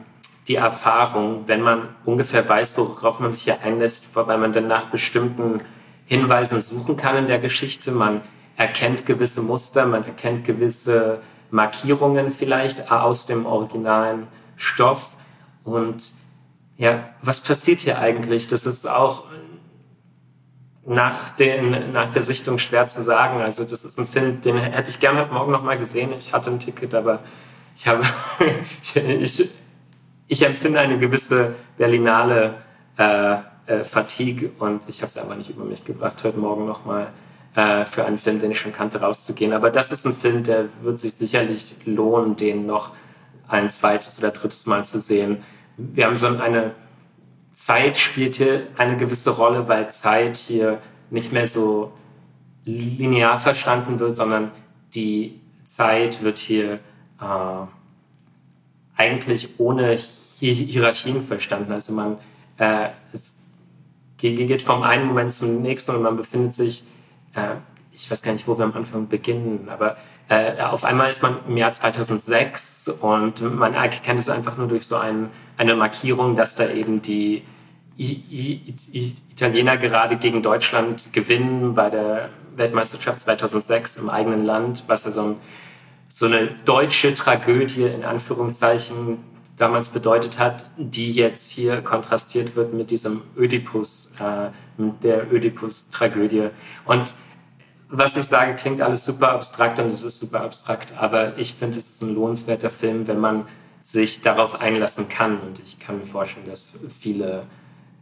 [0.49, 4.87] die Erfahrung, wenn man ungefähr weiß, worauf man sich hier einlässt, weil man dann nach
[4.87, 5.61] bestimmten
[6.07, 7.93] Hinweisen suchen kann in der Geschichte.
[7.93, 8.23] Man
[8.57, 15.15] erkennt gewisse Muster, man erkennt gewisse Markierungen vielleicht aus dem originalen Stoff.
[15.63, 16.13] Und
[16.79, 18.49] ja, was passiert hier eigentlich?
[18.49, 19.25] Das ist auch
[20.87, 23.41] nach, den, nach der Sichtung schwer zu sagen.
[23.41, 26.13] Also das ist ein Film, den hätte ich gerne heute Morgen noch mal gesehen.
[26.17, 27.21] Ich hatte ein Ticket, aber
[27.75, 28.05] ich habe
[28.95, 29.51] ich,
[30.29, 32.55] ich empfinde eine gewisse Berlinale
[32.97, 36.85] äh, äh, Fatigue und ich habe es einfach nicht über mich gebracht, heute Morgen noch
[36.85, 37.09] mal
[37.57, 39.53] äh, für einen Film, den ich schon kannte, rauszugehen.
[39.53, 42.93] Aber das ist ein Film, der wird sich sicherlich lohnen, den noch
[43.49, 45.43] ein zweites oder drittes Mal zu sehen.
[45.77, 46.73] Wir haben so eine
[47.57, 51.91] Zeit spielt hier eine gewisse Rolle, weil Zeit hier nicht mehr so
[52.67, 54.51] linear verstanden wird, sondern
[54.95, 56.81] die Zeit wird hier
[57.19, 57.67] äh,
[58.95, 59.99] eigentlich ohne
[60.39, 61.73] Hierarchien verstanden.
[61.73, 62.19] Also man
[62.59, 63.37] äh, es
[64.19, 66.85] geht vom einen Moment zum nächsten und man befindet sich
[67.35, 67.55] äh,
[67.97, 69.97] ich weiß gar nicht, wo wir am Anfang beginnen, aber
[70.29, 74.87] äh, auf einmal ist man im Jahr 2006 und man erkennt es einfach nur durch
[74.87, 77.45] so ein, eine Markierung, dass da eben die
[77.99, 85.05] I I Italiener gerade gegen Deutschland gewinnen bei der Weltmeisterschaft 2006 im eigenen Land, was
[85.05, 85.37] ja so, ein,
[86.11, 89.19] so eine deutsche Tragödie in Anführungszeichen
[89.57, 96.49] damals bedeutet hat, die jetzt hier kontrastiert wird mit diesem Ödipus, äh, mit der Ödipus-Tragödie.
[96.85, 97.15] Und
[97.89, 101.79] was ich sage, klingt alles super abstrakt und es ist super abstrakt, aber ich finde,
[101.79, 103.47] es ist ein lohnenswerter Film, wenn man
[103.81, 105.39] sich darauf einlassen kann.
[105.41, 107.45] Und ich kann mir vorstellen, dass viele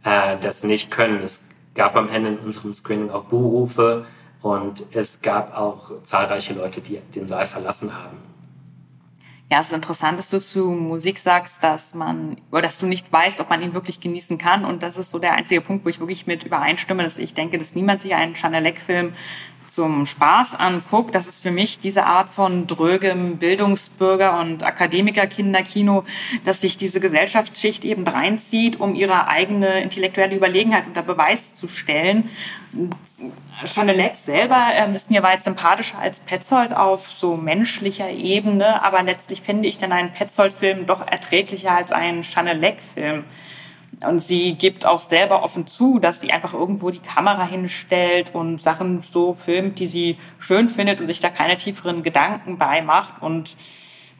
[0.03, 1.21] äh, das nicht können.
[1.21, 4.05] Es gab am Ende in unserem Screening auch Buhrufe
[4.41, 8.17] und es gab auch zahlreiche Leute, die den Saal verlassen haben.
[9.51, 13.13] Ja, es ist interessant, dass du zu Musik sagst, dass man oder dass du nicht
[13.13, 14.65] weißt, ob man ihn wirklich genießen kann.
[14.65, 17.59] Und das ist so der einzige Punkt, wo ich wirklich mit übereinstimme, dass ich denke,
[17.59, 19.13] dass niemand sich einen Chanelec-Film
[19.75, 26.05] zum Spaß anguckt, das ist für mich diese Art von drögem Bildungsbürger- und Akademikerkinderkino,
[26.45, 32.29] dass sich diese Gesellschaftsschicht eben reinzieht, um ihre eigene intellektuelle Überlegenheit unter Beweis zu stellen.
[33.65, 39.41] Chanelec selber ähm, ist mir weit sympathischer als Petzold auf so menschlicher Ebene, aber letztlich
[39.41, 43.25] finde ich dann einen Petzold-Film doch erträglicher als einen Chanelec-Film.
[44.01, 48.61] Und sie gibt auch selber offen zu, dass sie einfach irgendwo die Kamera hinstellt und
[48.61, 53.21] Sachen so filmt, die sie schön findet und sich da keine tieferen Gedanken bei macht
[53.21, 53.55] und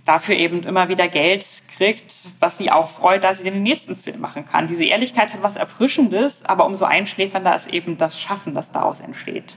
[0.05, 1.45] dafür eben immer wieder Geld
[1.77, 4.67] kriegt, was sie auch freut, dass sie den nächsten Film machen kann.
[4.67, 9.55] Diese Ehrlichkeit hat was Erfrischendes, aber umso einschläfernder ist eben das Schaffen, das daraus entsteht.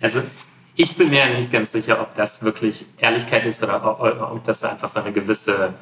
[0.00, 0.22] Also
[0.74, 4.64] ich bin mir nicht ganz sicher, ob das wirklich Ehrlichkeit ist oder ob, ob das
[4.64, 5.74] einfach so eine gewisse,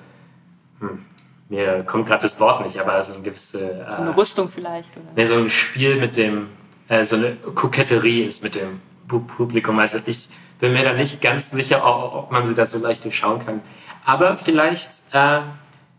[0.81, 1.05] hm,
[1.49, 3.59] mir kommt gerade das Wort nicht, aber so eine gewisse...
[3.59, 4.91] So eine äh, Rüstung vielleicht.
[4.97, 5.07] Oder?
[5.17, 6.49] Nee, so ein Spiel mit dem,
[6.89, 9.79] äh, so eine Koketterie ist mit dem Publikum.
[9.79, 10.29] Also ich
[10.61, 13.61] bin mir da nicht ganz sicher, ob man sie da so leicht durchschauen kann.
[14.05, 15.41] Aber vielleicht äh,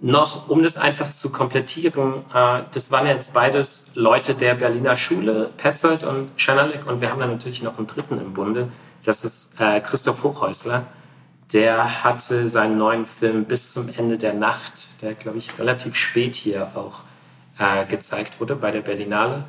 [0.02, 5.50] noch, um das einfach zu komplettieren, äh, das waren jetzt beides Leute der Berliner Schule,
[5.58, 8.70] Petzold und Schanalik, und wir haben dann natürlich noch einen dritten im Bunde,
[9.04, 10.86] das ist äh, Christoph Hochhäusler.
[11.54, 16.36] Der hatte seinen neuen Film bis zum Ende der Nacht, der glaube ich relativ spät
[16.36, 17.02] hier auch
[17.58, 19.46] äh, gezeigt wurde bei der Berlinale.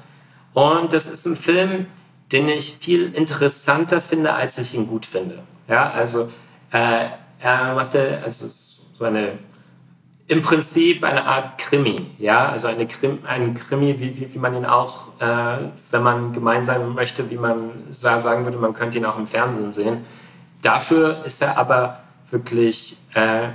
[0.55, 1.87] Und das ist ein Film,
[2.33, 5.41] den ich viel interessanter finde, als ich ihn gut finde.
[5.69, 6.31] Ja, also
[6.73, 7.07] äh,
[7.41, 9.39] er machte also so eine
[10.31, 14.55] im Prinzip eine Art Krimi, ja, also eine Krim, ein Krimi, wie, wie, wie man
[14.55, 15.59] ihn auch, äh,
[15.91, 19.73] wenn man gemein sein möchte, wie man sagen würde, man könnte ihn auch im Fernsehen
[19.73, 20.05] sehen.
[20.63, 23.49] Dafür ist er aber wirklich äh,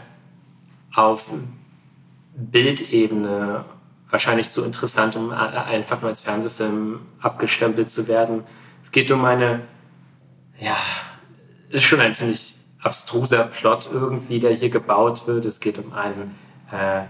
[0.94, 1.32] auf
[2.36, 3.66] Bildebene
[4.10, 8.44] wahrscheinlich zu interessant, um einfach nur als Fernsehfilm abgestempelt zu werden.
[8.84, 9.62] Es geht um eine,
[10.60, 10.78] ja,
[11.70, 15.46] ist schon ein ziemlich abstruser Plot irgendwie, der hier gebaut wird.
[15.46, 16.36] Es geht um einen
[16.72, 17.04] äh,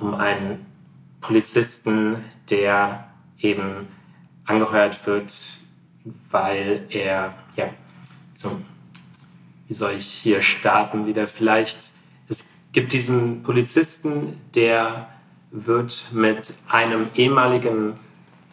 [0.00, 0.66] um einen
[1.20, 3.08] Polizisten, der
[3.38, 3.88] eben
[4.44, 5.34] angeheuert wird,
[6.30, 7.70] weil er, ja,
[8.34, 8.60] so,
[9.68, 11.26] wie soll ich hier starten wieder?
[11.26, 11.90] Vielleicht,
[12.28, 15.08] es gibt diesen Polizisten, der
[15.50, 17.94] wird mit einem ehemaligen,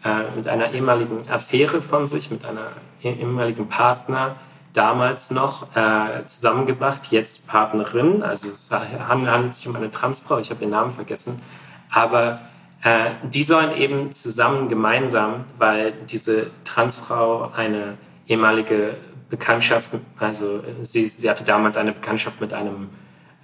[0.03, 4.35] äh, mit einer ehemaligen Affäre von sich, mit einer ehemaligen Partner
[4.73, 8.23] damals noch äh, zusammengebracht, jetzt Partnerin.
[8.23, 11.41] Also es handelt sich um eine Transfrau, ich habe ihren Namen vergessen.
[11.89, 12.39] Aber
[12.83, 18.95] äh, die sollen eben zusammen gemeinsam, weil diese Transfrau eine ehemalige
[19.31, 19.89] Bekanntschaft,
[20.19, 22.89] also sie, sie hatte damals eine Bekanntschaft mit einem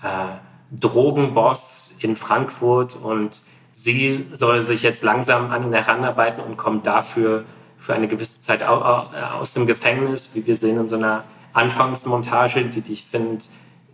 [0.03, 0.27] äh,
[0.71, 3.41] Drogenboss in Frankfurt und
[3.73, 7.45] sie soll sich jetzt langsam an ihn heranarbeiten und kommt dafür
[7.79, 11.23] für eine gewisse Zeit aus dem Gefängnis, wie wir sehen in so einer
[11.53, 13.45] Anfangsmontage, die, die ich finde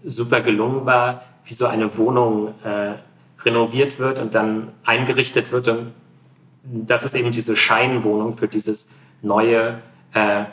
[0.03, 2.93] super gelungen war, wie so eine Wohnung äh,
[3.45, 5.67] renoviert wird und dann eingerichtet wird.
[5.67, 5.93] Und
[6.63, 8.89] das ist eben diese Scheinwohnung für dieses
[9.21, 9.79] neue,
[10.13, 10.45] äh,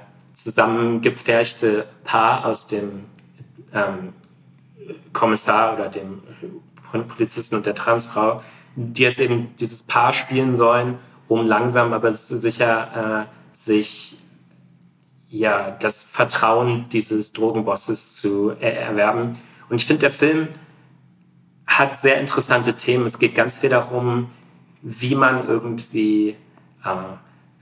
[0.42, 3.04] zusammengepferchte Paar aus dem
[3.72, 4.12] ähm,
[5.12, 6.22] Kommissar oder dem
[7.08, 8.42] Polizisten und der Transfrau,
[8.74, 10.98] die jetzt eben dieses Paar spielen sollen
[11.30, 14.18] um langsam aber sicher äh, sich
[15.28, 19.38] ja das Vertrauen dieses Drogenbosses zu erwerben.
[19.68, 20.48] Und ich finde, der Film
[21.68, 23.06] hat sehr interessante Themen.
[23.06, 24.30] Es geht ganz viel darum,
[24.82, 26.30] wie man irgendwie,
[26.84, 26.94] äh,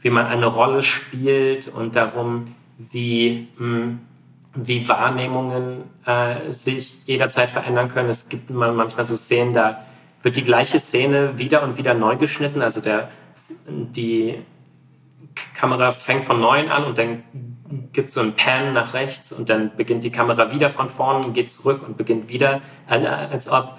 [0.01, 3.99] wie man eine Rolle spielt und darum, wie, mh, hm,
[4.55, 8.09] wie Wahrnehmungen äh, sich jederzeit verändern können.
[8.09, 9.85] Es gibt manchmal so Szenen, da
[10.23, 12.63] wird die gleiche Szene wieder und wieder neu geschnitten.
[12.63, 13.09] Also der
[13.69, 14.39] die
[15.55, 17.23] Kamera fängt von neuem an und dann
[17.93, 21.35] gibt so ein Pan nach rechts und dann beginnt die Kamera wieder von vorne und
[21.35, 23.75] geht zurück und beginnt wieder, als ob,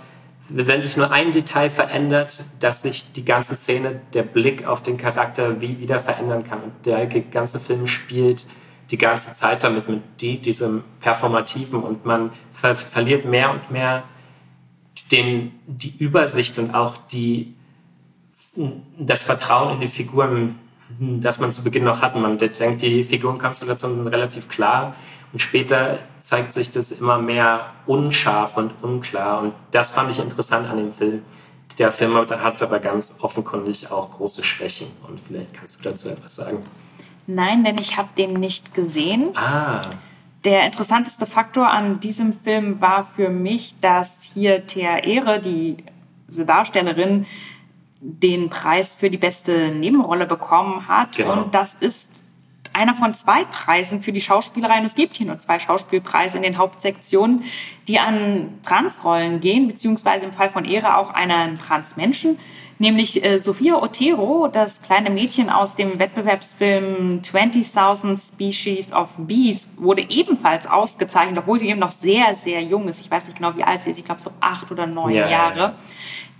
[0.49, 4.97] wenn sich nur ein Detail verändert, dass sich die ganze Szene, der Blick auf den
[4.97, 6.61] Charakter wie wieder verändern kann.
[6.63, 8.47] Und der ganze Film spielt
[8.91, 14.03] die ganze Zeit damit, mit die, diesem Performativen und man ver verliert mehr und mehr
[15.11, 17.55] den, die Übersicht und auch die
[18.97, 20.59] das Vertrauen in die Figuren,
[20.99, 22.15] das man zu Beginn noch hat.
[22.15, 24.95] Man denkt, die Figurenkonstellationen sind relativ klar
[25.31, 29.41] und später zeigt sich das immer mehr unscharf und unklar.
[29.41, 31.21] Und das fand ich interessant an dem Film.
[31.77, 34.87] Der Film hat aber ganz offenkundig auch große Schwächen.
[35.07, 36.63] Und vielleicht kannst du dazu etwas sagen.
[37.31, 39.37] Nein, denn ich habe den nicht gesehen.
[39.37, 39.81] Ah.
[40.45, 45.77] Der interessanteste Faktor an diesem Film war für mich, dass hier Thea Ehre, die
[46.27, 47.27] Darstellerin,
[48.01, 51.17] den Preis für die beste Nebenrolle bekommen hat.
[51.17, 51.33] Genau.
[51.33, 52.09] Und das ist
[52.79, 54.79] einer von zwei Preisen für die Schauspielerei.
[54.79, 57.43] Und es gibt hier nur zwei Schauspielpreise in den Hauptsektionen,
[57.89, 62.39] die an Transrollen gehen, beziehungsweise im Fall von Ehre auch einen Transmenschen,
[62.77, 70.05] nämlich äh, Sophia Otero, das kleine Mädchen aus dem Wettbewerbsfilm 20.000 Species of Bees, wurde
[70.09, 73.01] ebenfalls ausgezeichnet, obwohl sie eben noch sehr, sehr jung ist.
[73.01, 73.97] Ich weiß nicht genau, wie alt sie ist.
[73.97, 75.75] Ich glaube, so acht oder neun ja, Jahre.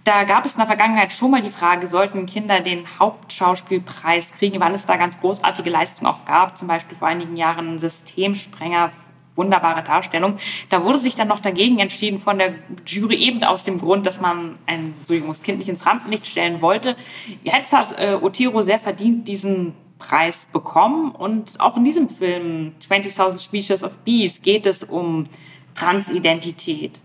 [0.04, 4.60] Da gab es in der Vergangenheit schon mal die Frage, sollten Kinder den Hauptschauspielpreis kriegen,
[4.60, 8.92] weil es da ganz großartige Leistungen auch gab, zum Beispiel vor einigen Jahren Systemsprenger,
[9.36, 10.38] wunderbare Darstellung.
[10.70, 14.20] Da wurde sich dann noch dagegen entschieden von der Jury eben aus dem Grund, dass
[14.20, 16.96] man ein so junges Kind nicht ins Rampenlicht stellen wollte.
[17.44, 21.12] Jetzt hat äh, Otiro sehr verdient diesen Preis bekommen.
[21.12, 25.28] Und auch in diesem Film 20.000 Species of Bees geht es um
[25.76, 27.00] Transidentität.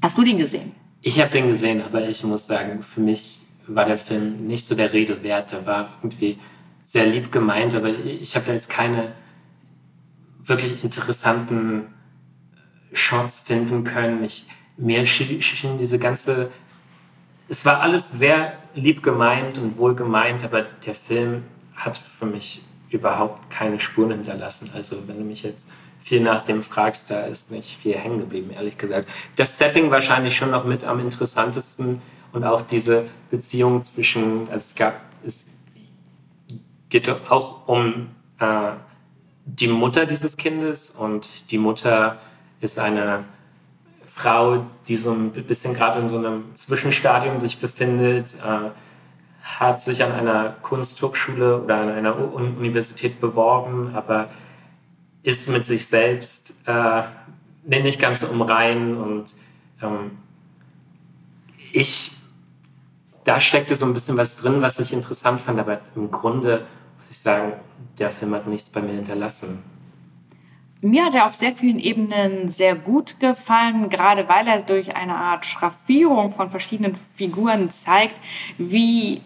[0.00, 0.72] Hast du den gesehen?
[1.06, 4.74] Ich habe den gesehen, aber ich muss sagen, für mich war der Film nicht so
[4.74, 5.52] der Rede wert.
[5.52, 6.38] Der war irgendwie
[6.82, 9.12] sehr lieb gemeint, aber ich habe da jetzt keine
[10.42, 11.88] wirklich interessanten
[12.94, 14.24] Shots finden können.
[14.24, 14.46] Ich,
[14.78, 16.50] mir schien diese ganze,
[17.50, 21.42] es war alles sehr lieb gemeint und wohl gemeint, aber der Film
[21.74, 22.62] hat für mich
[22.94, 24.70] überhaupt keine Spuren hinterlassen.
[24.72, 25.68] Also wenn du mich jetzt
[26.00, 29.08] viel nach dem fragst, da ist nicht viel hängen geblieben, ehrlich gesagt.
[29.36, 32.00] Das Setting wahrscheinlich schon noch mit am interessantesten
[32.32, 35.46] und auch diese Beziehung zwischen, also es gab, es
[36.88, 38.72] geht auch um äh,
[39.46, 42.18] die Mutter dieses Kindes und die Mutter
[42.60, 43.24] ist eine
[44.06, 48.70] Frau, die so ein bisschen gerade in so einem Zwischenstadium sich befindet, äh,
[49.44, 54.30] hat sich an einer Kunsthochschule oder an einer Universität beworben, aber
[55.22, 57.02] ist mit sich selbst äh,
[57.64, 59.34] nicht ganz so umrein und
[59.82, 60.12] ähm,
[61.72, 62.12] ich,
[63.24, 66.66] da steckte so ein bisschen was drin, was ich interessant fand, aber im Grunde
[66.96, 67.52] muss ich sagen,
[67.98, 69.62] der Film hat nichts bei mir hinterlassen.
[70.80, 75.16] Mir hat er auf sehr vielen Ebenen sehr gut gefallen, gerade weil er durch eine
[75.16, 78.20] Art Schraffierung von verschiedenen Figuren zeigt,
[78.58, 79.22] wie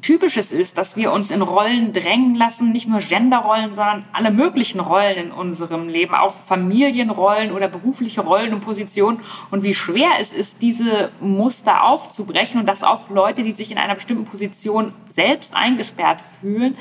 [0.00, 4.30] typisch es ist, dass wir uns in Rollen drängen lassen, nicht nur Genderrollen, sondern alle
[4.30, 9.20] möglichen Rollen in unserem Leben, auch Familienrollen oder berufliche Rollen und Positionen
[9.50, 13.78] und wie schwer es ist, diese Muster aufzubrechen und dass auch Leute, die sich in
[13.78, 16.76] einer bestimmten Position selbst eingesperrt fühlen,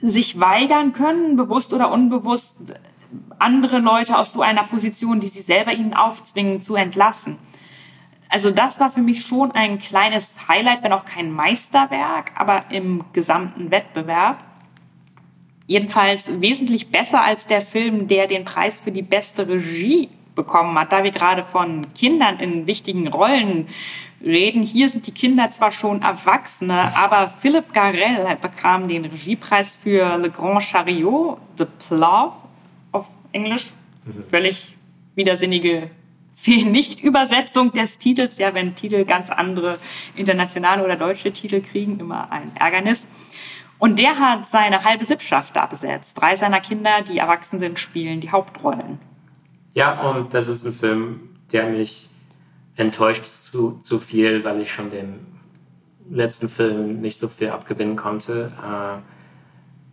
[0.00, 2.56] sich weigern können, bewusst oder unbewusst
[3.38, 7.38] andere Leute aus so einer Position, die sie selber ihnen aufzwingen, zu entlassen.
[8.30, 13.04] Also das war für mich schon ein kleines Highlight, wenn auch kein Meisterwerk, aber im
[13.12, 14.38] gesamten Wettbewerb.
[15.66, 20.92] Jedenfalls wesentlich besser als der Film, der den Preis für die beste Regie bekommen hat,
[20.92, 23.66] da wir gerade von Kindern in wichtigen Rollen
[24.22, 24.62] reden.
[24.62, 30.30] Hier sind die Kinder zwar schon Erwachsene, aber Philippe Garel bekam den Regiepreis für Le
[30.30, 32.34] Grand Chariot, The Plough
[32.92, 33.70] auf Englisch.
[34.04, 34.24] Mhm.
[34.30, 34.76] Völlig
[35.16, 35.90] widersinnige
[36.46, 39.78] Nicht-Übersetzung des Titels, ja, wenn Titel ganz andere
[40.16, 43.06] internationale oder deutsche Titel kriegen, immer ein Ärgernis.
[43.78, 46.20] Und der hat seine halbe Sippschaft da besetzt.
[46.20, 48.98] Drei seiner Kinder, die erwachsen sind, spielen die Hauptrollen.
[49.74, 52.08] Ja, und das ist ein Film, der mich
[52.76, 55.26] enttäuscht zu, zu viel, weil ich schon den
[56.10, 58.52] letzten Film nicht so viel abgewinnen konnte.
[58.62, 58.98] Äh,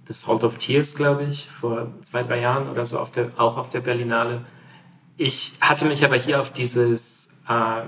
[0.07, 3.57] The Salt of Tears, glaube ich, vor zwei, drei Jahren oder so, auf der, auch
[3.57, 4.45] auf der Berlinale
[5.17, 7.81] ich hatte mich aber hier auf dieses äh,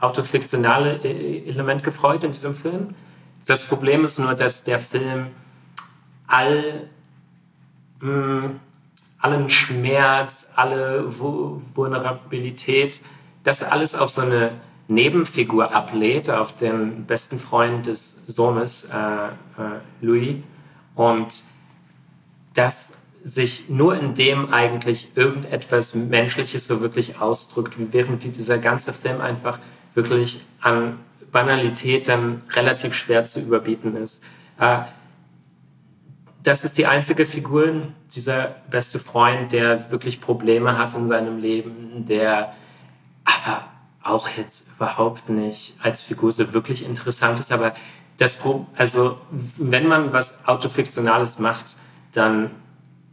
[0.00, 2.94] autofiktionale e-, Element gefreut in diesem Film.
[3.46, 5.28] Das Problem ist nur, dass der Film
[6.26, 6.88] all,
[8.00, 8.60] mh, hm,
[9.18, 13.00] allen Schmerz, alle Vulnerabilität,
[13.44, 14.52] das alles auf so eine
[14.88, 19.30] Nebenfigur ablädt, auf den besten Freund des Sohnes, äh, äh,
[20.00, 20.36] Louis.
[20.94, 21.42] Und
[22.54, 29.20] das sich nur in dem eigentlich irgendetwas Menschliches so wirklich ausdrückt, während dieser ganze Film
[29.20, 29.58] einfach
[29.94, 31.00] wirklich an
[31.32, 34.24] Banalität dann relativ schwer zu überbieten ist.
[34.60, 34.82] Äh,
[36.44, 42.06] das ist die einzige Figur, dieser beste Freund, der wirklich Probleme hat in seinem Leben,
[42.06, 42.54] der
[43.24, 43.64] aber
[44.04, 47.52] auch jetzt überhaupt nicht als Figur so wirklich interessant ist.
[47.52, 47.74] Aber
[48.18, 48.38] das,
[48.76, 51.74] also wenn man was Autofiktionales macht,
[52.12, 52.52] dann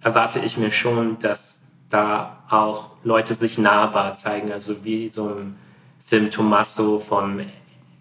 [0.04, 5.56] erwarte ich mir schon, dass da auch Leute sich nahbar zeigen, also wie so ein
[6.04, 7.46] Film Tommaso von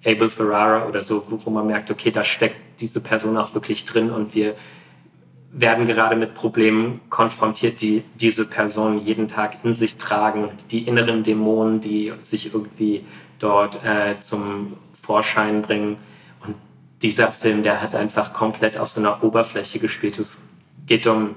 [0.04, 3.84] Abel Ferrara oder so, wo, wo man merkt, okay, da steckt diese Person auch wirklich
[3.84, 4.56] drin und wir
[5.52, 10.88] werden gerade mit Problemen konfrontiert, die diese Person jeden Tag in sich tragen und die
[10.88, 13.04] inneren Dämonen, die sich irgendwie
[13.38, 15.98] dort äh, zum Vorschein bringen.
[16.44, 16.54] Und
[17.02, 20.18] dieser Film, der hat einfach komplett auf so einer Oberfläche gespielt.
[20.18, 20.40] Es
[20.86, 21.34] geht um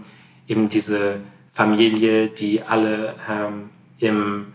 [0.48, 3.70] eben diese Familie, die alle ähm,
[4.00, 4.54] im,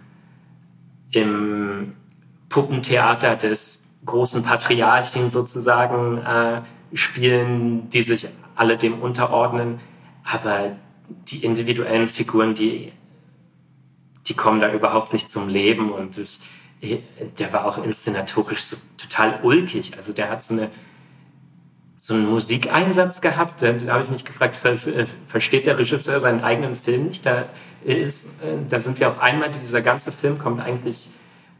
[1.13, 1.95] im
[2.49, 6.63] Puppentheater des großen Patriarchen sozusagen äh,
[6.93, 9.81] spielen, die sich alle dem unterordnen.
[10.25, 10.77] Aber
[11.09, 12.93] die individuellen Figuren, die,
[14.27, 16.41] die kommen da überhaupt nicht zum Leben und ich,
[17.39, 19.97] der war auch inszenatorisch so total ulkig.
[19.97, 20.71] Also der hat so eine
[22.01, 23.63] so einen Musikeinsatz gehabt.
[23.63, 24.77] Da, habe ich mich gefragt, ver,
[25.29, 27.25] versteht der Regisseur seinen eigenen Film nicht?
[27.25, 27.45] Da,
[27.85, 31.11] ist, äh, da sind wir auf einmal, dieser ganze Film kommt eigentlich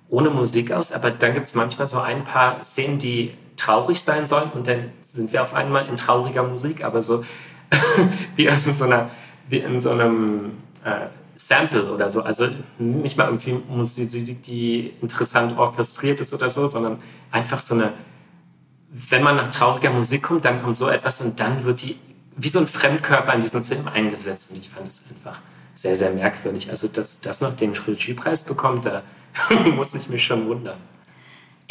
[0.09, 4.27] ohne Musik aus, aber dann gibt es manchmal so ein paar Szenen, die traurig sein
[4.27, 7.25] sollen und dann sind wir auf einmal in trauriger Musik, aber so
[8.37, 9.11] wie in so, einer,
[9.49, 10.53] wie in so einem
[10.85, 12.23] äh, Sample oder so.
[12.23, 14.11] Also nicht mal irgendwie Musik,
[14.43, 16.99] die interessant orchestriert ist oder so, sondern
[17.31, 17.93] einfach so eine,
[18.93, 21.99] wenn man nach trauriger Musik kommt, dann kommt so etwas und dann wird die
[22.37, 24.53] wie so ein Fremdkörper in diesen Film eingesetzt.
[24.53, 25.39] Und ich fand es einfach
[25.75, 26.71] sehr, sehr merkwürdig.
[26.71, 29.03] Also, dass das noch den Regiepreis bekommt, da
[29.75, 30.79] muss ich mich schon wundern.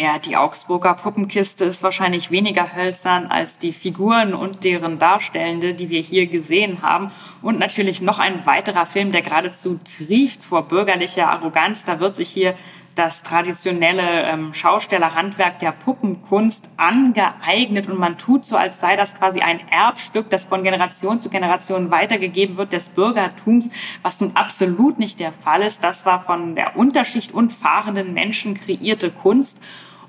[0.01, 5.89] Ja, die Augsburger Puppenkiste ist wahrscheinlich weniger hölzern als die Figuren und deren Darstellende, die
[5.89, 7.11] wir hier gesehen haben.
[7.41, 11.84] Und natürlich noch ein weiterer Film, der geradezu trieft vor bürgerlicher Arroganz.
[11.84, 12.55] Da wird sich hier
[13.00, 19.39] das traditionelle ähm, Schaustellerhandwerk der Puppenkunst angeeignet und man tut so, als sei das quasi
[19.39, 23.70] ein Erbstück, das von Generation zu Generation weitergegeben wird des Bürgertums,
[24.02, 25.82] was nun absolut nicht der Fall ist.
[25.82, 29.58] Das war von der Unterschicht und fahrenden Menschen kreierte Kunst.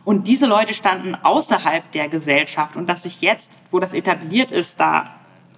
[0.04, 4.80] Und diese Leute standen außerhalb der Gesellschaft und dass sich jetzt, wo das etabliert ist,
[4.80, 5.14] da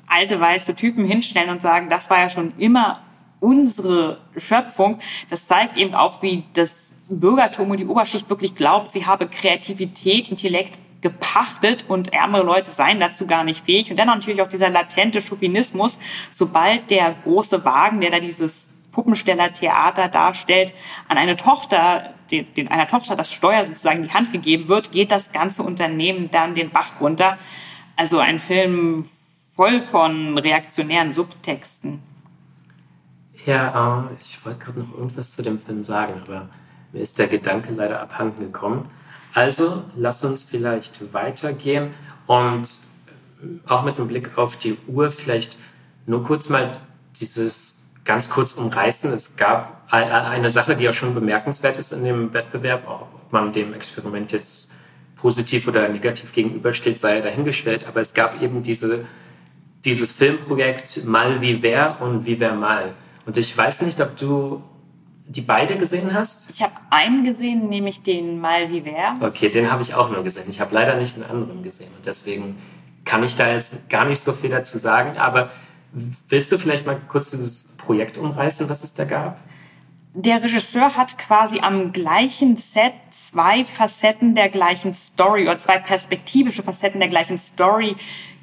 [0.07, 3.01] alte weiße Typen hinstellen und sagen, das war ja schon immer
[3.41, 4.99] unsere Schöpfung,
[5.30, 10.30] das zeigt eben auch, wie das Bürgertum und die Oberschicht wirklich glaubt, sie habe Kreativität,
[10.30, 13.90] Intellekt gepachtet und ärmere Leute seien dazu gar nicht fähig.
[13.90, 15.98] Und dann natürlich auch dieser latente Chauvinismus,
[16.30, 20.72] sobald der große Wagen, der da dieses Puppenstellertheater darstellt,
[21.08, 24.92] an eine Tochter, den, den einer Tochter das Steuer sozusagen in die Hand gegeben wird,
[24.92, 27.36] geht das ganze Unternehmen dann den Bach runter.
[27.96, 29.06] Also ein Film
[29.56, 32.02] voll von reaktionären Subtexten.
[33.44, 36.48] Ja, äh, ich wollte gerade noch irgendwas zu dem Film sagen, aber
[36.93, 38.90] mir ist der Gedanke leider abhanden gekommen.
[39.34, 41.90] Also lass uns vielleicht weitergehen
[42.26, 42.68] und
[43.66, 45.59] auch mit einem Blick auf die Uhr vielleicht
[46.07, 46.78] nur kurz mal
[47.20, 49.12] dieses ganz kurz umreißen.
[49.12, 53.74] Es gab eine Sache, die ja schon bemerkenswert ist in dem Wettbewerb, ob man dem
[53.74, 54.70] Experiment jetzt
[55.16, 57.86] positiv oder negativ gegenübersteht, sei dahingestellt.
[57.86, 59.05] Aber es gab eben diese,
[59.84, 62.95] dieses Filmprojekt Mal wie wer und wie wer mal.
[63.24, 64.62] Und ich weiß nicht, ob du
[65.33, 66.49] die beide gesehen hast?
[66.51, 69.16] Ich habe einen gesehen, nämlich den Mal wie wer.
[69.20, 70.45] Okay, den habe ich auch nur gesehen.
[70.49, 72.59] Ich habe leider nicht den anderen gesehen und deswegen
[73.05, 75.16] kann ich da jetzt gar nicht so viel dazu sagen.
[75.18, 75.51] Aber
[76.28, 79.39] willst du vielleicht mal kurz dieses Projekt umreißen, was es da gab?
[80.14, 86.62] Der Regisseur hat quasi am gleichen Set zwei Facetten der gleichen Story oder zwei perspektivische
[86.62, 87.97] Facetten der gleichen Story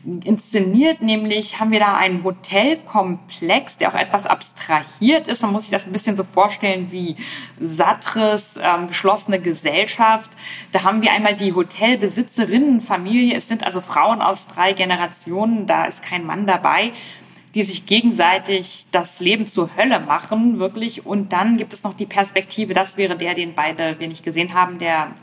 [0.06, 5.42] inszeniert, nämlich haben wir da einen Hotelkomplex, der auch etwas abstrahiert ist.
[5.42, 7.18] Man muss sich das ein bisschen so vorstellen wie
[7.60, 10.32] Satres ähm, geschlossene Gesellschaft.
[10.72, 13.36] Da haben wir einmal die Hotelbesitzerinnenfamilie.
[13.36, 16.94] Es sind also Frauen aus drei Generationen, da ist kein Mann dabei
[17.56, 21.08] die sich gegenseitig das Leben zur Hölle machen, wirklich.
[21.08, 24.54] Und dann gibt es noch die Perspektive, das wäre der, den beide wir nicht gesehen
[24.54, 25.16] haben, der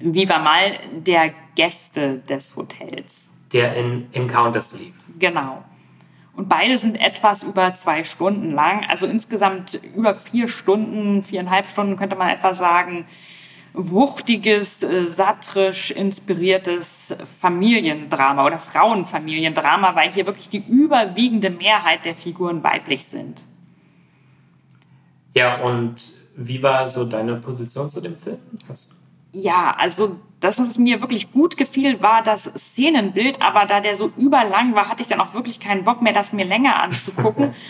[0.00, 4.94] Viva Mal, der Gäste des Hotels der in Encounters lief.
[5.18, 5.64] Genau.
[6.36, 11.96] Und beide sind etwas über zwei Stunden lang, also insgesamt über vier Stunden, viereinhalb Stunden
[11.96, 13.06] könnte man etwa sagen,
[13.72, 22.62] wuchtiges, äh, satrisch inspiriertes Familiendrama oder Frauenfamiliendrama, weil hier wirklich die überwiegende Mehrheit der Figuren
[22.62, 23.42] weiblich sind.
[25.34, 28.38] Ja, und wie war so deine Position zu dem Film?
[28.68, 28.93] Hast
[29.34, 34.12] ja, also das, was mir wirklich gut gefiel, war das Szenenbild, aber da der so
[34.16, 37.54] überlang war, hatte ich dann auch wirklich keinen Bock mehr, das mir länger anzugucken.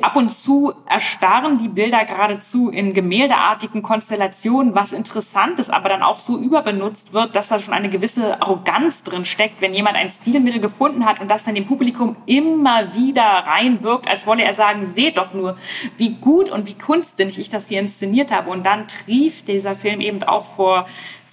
[0.00, 6.02] ab und zu erstarren die Bilder geradezu in gemäldeartigen Konstellationen, was interessant ist, aber dann
[6.02, 10.08] auch so überbenutzt wird, dass da schon eine gewisse Arroganz drin steckt, wenn jemand ein
[10.08, 14.86] Stilmittel gefunden hat und das dann dem Publikum immer wieder reinwirkt, als wolle er sagen,
[14.86, 15.58] seht doch nur,
[15.98, 18.48] wie gut und wie kunstsinnig ich das hier inszeniert habe.
[18.48, 20.86] Und dann trieft dieser Film eben auch vor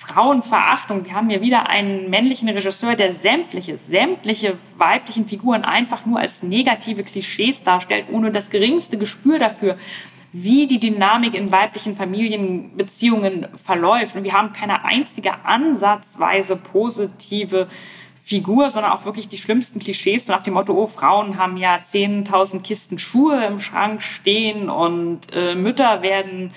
[0.08, 1.06] Frauenverachtung.
[1.06, 6.44] Wir haben hier wieder einen männlichen Regisseur, der sämtliche, sämtliche weiblichen Figuren einfach nur als
[6.44, 9.78] negative Klischees darstellt, ohne das geringste Gespür dafür,
[10.32, 14.16] wie die Dynamik in weiblichen Familienbeziehungen verläuft.
[14.16, 17.68] Und wir haben keine einzige ansatzweise positive
[18.24, 21.76] Figur, sondern auch wirklich die schlimmsten Klischees, so nach dem Motto, oh, Frauen haben ja
[21.76, 26.52] 10.000 Kisten Schuhe im Schrank stehen und äh, Mütter werden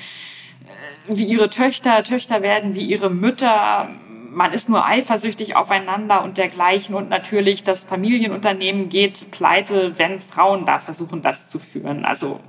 [1.09, 3.88] wie ihre Töchter, Töchter werden wie ihre Mütter.
[4.30, 6.94] Man ist nur eifersüchtig aufeinander und dergleichen.
[6.94, 12.04] Und natürlich, das Familienunternehmen geht pleite, wenn Frauen da versuchen, das zu führen.
[12.04, 12.40] Also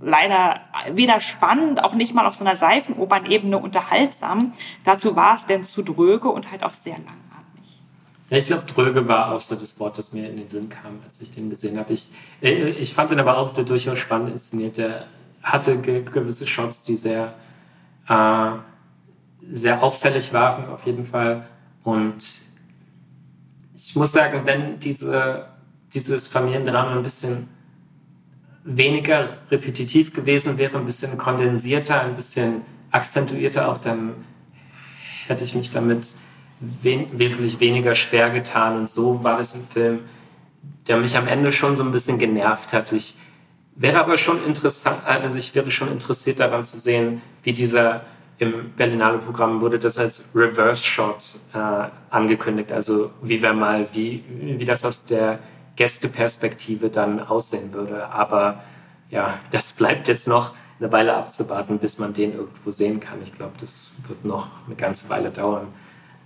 [0.00, 0.60] leider
[0.92, 4.52] weder spannend, auch nicht mal auf so einer Seifenopernebene unterhaltsam.
[4.84, 7.80] Dazu war es denn zu dröge und halt auch sehr langatmig.
[8.30, 11.00] Ja, ich glaube, dröge war auch so das Wort, das mir in den Sinn kam,
[11.06, 11.92] als ich den gesehen habe.
[11.92, 12.10] Ich,
[12.42, 14.76] äh, ich fand ihn aber auch durchaus spannend inszeniert.
[14.76, 15.06] Der
[15.42, 17.34] hatte gewisse Shots, die sehr
[18.08, 18.50] äh,
[19.50, 21.46] sehr auffällig waren auf jeden Fall.
[21.84, 22.16] Und
[23.74, 25.46] ich muss sagen, wenn diese,
[25.94, 27.48] dieses Familiendrama ein bisschen
[28.64, 34.14] weniger repetitiv gewesen wäre, ein bisschen kondensierter, ein bisschen akzentuierter auch, dann
[35.28, 36.14] hätte ich mich damit
[36.60, 38.78] we wesentlich weniger schwer getan.
[38.78, 40.00] Und so war das ein Film,
[40.88, 42.92] der mich am Ende schon so ein bisschen genervt hat.
[42.92, 43.16] Ich
[43.76, 48.02] wäre aber schon interessant, also ich wäre schon interessiert daran zu sehen, wie dieser
[48.38, 52.70] im Berlinale Programm wurde das als Reverse Shot äh, angekündigt.
[52.70, 55.38] Also wie wir mal, wie, wie das aus der
[55.76, 58.08] Gästeperspektive dann aussehen würde.
[58.08, 58.62] Aber
[59.10, 63.22] ja, das bleibt jetzt noch eine Weile abzuwarten, bis man den irgendwo sehen kann.
[63.24, 65.68] Ich glaube, das wird noch eine ganze Weile dauern.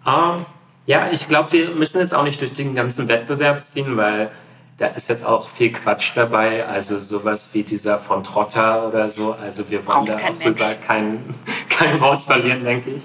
[0.04, 0.44] Ähm,
[0.86, 4.32] ja, ich glaube, wir müssen jetzt auch nicht durch den ganzen Wettbewerb ziehen, weil
[4.80, 9.34] da ist jetzt auch viel Quatsch dabei, also sowas wie dieser von Trotter oder so.
[9.34, 11.34] Also wir wollen da kein darüber kein,
[11.68, 13.02] kein Wort verlieren, denke ich.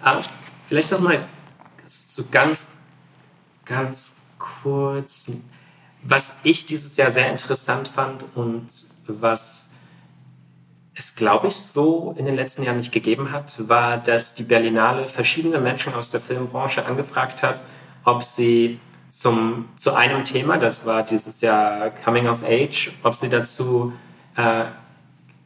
[0.00, 0.24] Aber
[0.68, 1.20] vielleicht noch mal
[1.86, 2.68] so ganz,
[3.66, 5.30] ganz kurz,
[6.02, 8.68] was ich dieses Jahr sehr interessant fand und
[9.06, 9.74] was
[10.94, 15.08] es, glaube ich, so in den letzten Jahren nicht gegeben hat, war, dass die Berlinale
[15.08, 17.60] verschiedene Menschen aus der Filmbranche angefragt hat,
[18.04, 18.80] ob sie
[19.10, 23.92] zum, zu einem Thema, das war dieses Jahr Coming of Age, ob sie dazu
[24.36, 24.64] äh,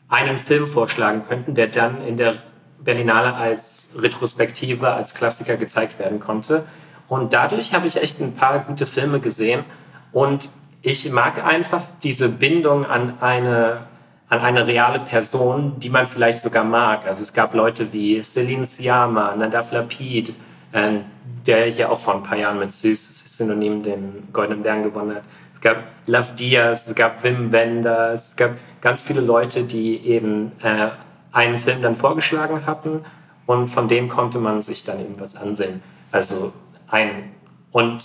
[0.09, 2.37] einen Film vorschlagen könnten, der dann in der
[2.81, 6.65] Berlinale als Retrospektive, als Klassiker gezeigt werden konnte.
[7.09, 9.65] Und dadurch habe ich echt ein paar gute Filme gesehen
[10.13, 10.51] und
[10.83, 13.87] ich mag einfach diese Bindung an eine,
[14.29, 17.07] an eine reale Person, die man vielleicht sogar mag.
[17.07, 20.35] Also es gab Leute wie Celine Siama, Nadav Lapid,
[20.73, 20.99] äh,
[21.47, 25.25] der hier auch vor ein paar Jahren mit Süß, Synonym, den Goldenen Bären gewonnen hat.
[25.55, 30.53] Es gab Love Diaz, es gab Wim Wenders, es gab ganz viele Leute, die eben
[30.63, 30.89] äh,
[31.31, 33.05] einen Film dann vorgeschlagen hatten
[33.47, 35.83] und von dem konnte man sich dann eben was ansehen.
[36.11, 36.53] Also
[36.89, 37.33] ein
[37.71, 38.05] und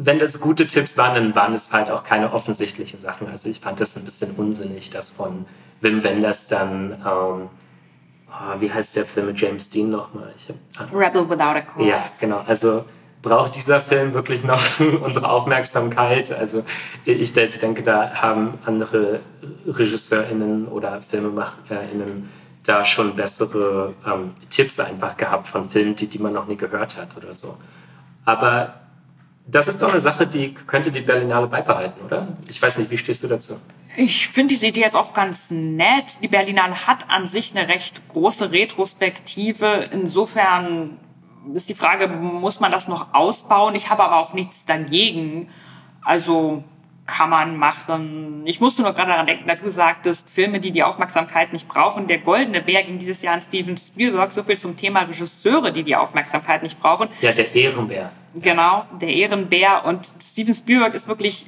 [0.00, 3.28] wenn das gute Tipps waren, dann waren es halt auch keine offensichtlichen Sachen.
[3.28, 5.44] Also ich fand das ein bisschen unsinnig, dass von
[5.80, 7.48] Wim Wenders dann ähm,
[8.40, 10.32] oh, wie heißt der Film mit James Dean nochmal?
[10.78, 10.84] Ah.
[10.92, 11.88] Rebel Without a Cause.
[11.88, 12.42] Ja, genau.
[12.46, 12.84] Also
[13.22, 14.60] braucht dieser Film wirklich noch
[15.02, 16.32] unsere Aufmerksamkeit?
[16.32, 16.64] Also
[17.04, 19.20] ich denke, da haben andere
[19.66, 22.28] RegisseurInnen oder FilmemacherInnen
[22.64, 26.96] da schon bessere ähm, Tipps einfach gehabt von Filmen, die, die man noch nie gehört
[26.98, 27.56] hat oder so.
[28.26, 28.74] Aber
[29.46, 32.28] das ist doch eine Sache, die könnte die Berlinale beibehalten, oder?
[32.48, 33.58] Ich weiß nicht, wie stehst du dazu?
[33.96, 36.18] Ich finde diese Idee jetzt auch ganz nett.
[36.22, 39.88] Die Berlinale hat an sich eine recht große Retrospektive.
[39.92, 40.98] Insofern
[41.54, 43.74] ist die Frage, muss man das noch ausbauen?
[43.74, 45.48] Ich habe aber auch nichts dagegen.
[46.04, 46.62] Also
[47.06, 48.42] kann man machen.
[48.44, 52.06] Ich musste nur gerade daran denken, da du sagtest, Filme, die die Aufmerksamkeit nicht brauchen.
[52.06, 54.30] Der Goldene Bär ging dieses Jahr an Steven Spielberg.
[54.30, 57.08] So viel zum Thema Regisseure, die die Aufmerksamkeit nicht brauchen.
[57.22, 58.12] Ja, der Ehrenbär.
[58.34, 59.86] Genau, der Ehrenbär.
[59.86, 61.46] Und Steven Spielberg ist wirklich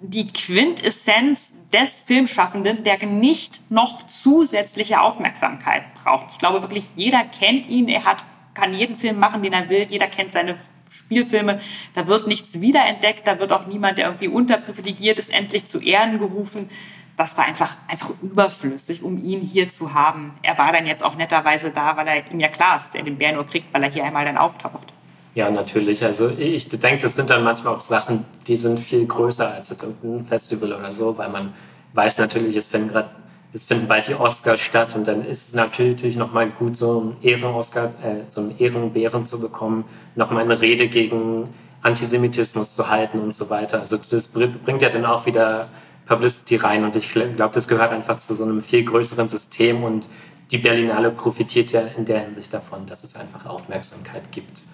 [0.00, 6.32] die Quintessenz des Filmschaffenden, der nicht noch zusätzliche Aufmerksamkeit braucht.
[6.32, 7.86] Ich glaube wirklich, jeder kennt ihn.
[7.88, 8.24] Er hat,
[8.54, 9.86] kann jeden Film machen, den er will.
[9.88, 10.56] Jeder kennt seine
[10.90, 11.60] Spielfilme.
[11.94, 13.26] Da wird nichts wiederentdeckt.
[13.26, 16.70] Da wird auch niemand, der irgendwie unterprivilegiert ist, endlich zu Ehren gerufen.
[17.18, 20.32] Das war einfach, einfach überflüssig, um ihn hier zu haben.
[20.42, 23.02] Er war dann jetzt auch netterweise da, weil er ihm ja klar ist, dass er
[23.02, 24.94] den Bär nur kriegt, weil er hier einmal dann auftaucht.
[25.34, 26.04] Ja, natürlich.
[26.04, 29.84] Also ich denke, das sind dann manchmal auch Sachen, die sind viel größer als jetzt
[29.84, 31.54] irgendein Festival oder so, weil man
[31.94, 33.10] weiß natürlich, es finden gerade
[33.52, 37.16] es finden bald die Oscars statt und dann ist es natürlich nochmal gut, so einen
[37.20, 41.48] Ehren-Oscar, äh, so einen Ehrenbären zu bekommen, nochmal eine Rede gegen
[41.82, 43.80] Antisemitismus zu halten und so weiter.
[43.80, 45.68] Also das bringt ja dann auch wieder
[46.06, 50.06] Publicity rein und ich glaube, das gehört einfach zu so einem viel größeren System und
[50.50, 54.64] die Berlinale profitiert ja in der Hinsicht davon, dass es einfach Aufmerksamkeit gibt.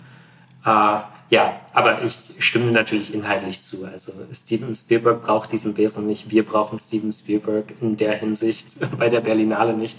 [0.67, 0.99] Äh,
[1.29, 3.85] ja, aber ich stimme natürlich inhaltlich zu.
[3.85, 6.31] Also Steven Spielberg braucht diesen Bären nicht.
[6.31, 9.99] Wir brauchen Steven Spielberg in der Hinsicht bei der Berlinale nicht.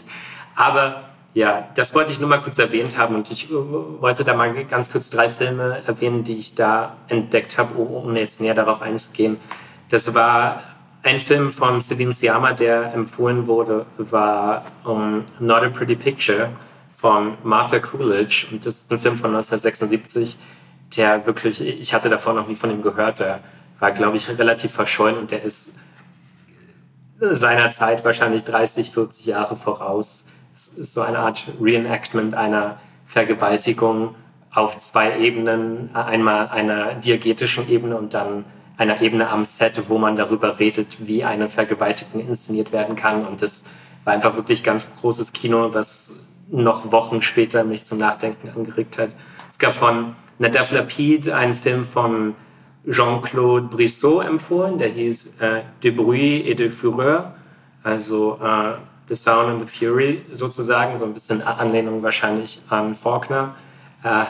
[0.56, 1.04] Aber
[1.34, 4.54] ja, das wollte ich nur mal kurz erwähnt haben und ich äh, wollte da mal
[4.66, 9.38] ganz kurz drei Filme erwähnen, die ich da entdeckt habe, um jetzt näher darauf einzugehen.
[9.90, 10.64] Das war
[11.04, 16.50] ein Film von Celine Siama, der empfohlen wurde, war um, Not a Pretty Picture
[16.96, 20.40] von Martha Coolidge und das ist ein Film von 1976
[20.96, 23.40] der wirklich, ich hatte davor noch nie von ihm gehört, der
[23.80, 25.76] war, glaube ich, relativ verschollen und der ist
[27.20, 30.28] seiner Zeit wahrscheinlich 30, 40 Jahre voraus.
[30.56, 34.16] Es ist so eine Art Reenactment einer Vergewaltigung
[34.52, 38.46] auf zwei Ebenen, einmal einer diegetischen Ebene und dann
[38.78, 43.26] einer Ebene am Set, wo man darüber redet, wie eine Vergewaltigung inszeniert werden kann.
[43.26, 43.66] Und das
[44.04, 49.10] war einfach wirklich ganz großes Kino, was noch Wochen später mich zum Nachdenken angeregt hat.
[49.50, 52.36] Es gab von Nadav Lapid einen Film von
[52.90, 57.36] Jean-Claude Brissot empfohlen, der hieß äh, De Bruit et de Fureur,
[57.84, 58.76] also äh,
[59.10, 63.56] The Sound and the Fury sozusagen, so ein bisschen Anlehnung wahrscheinlich an Faulkner.
[64.04, 64.26] Äh,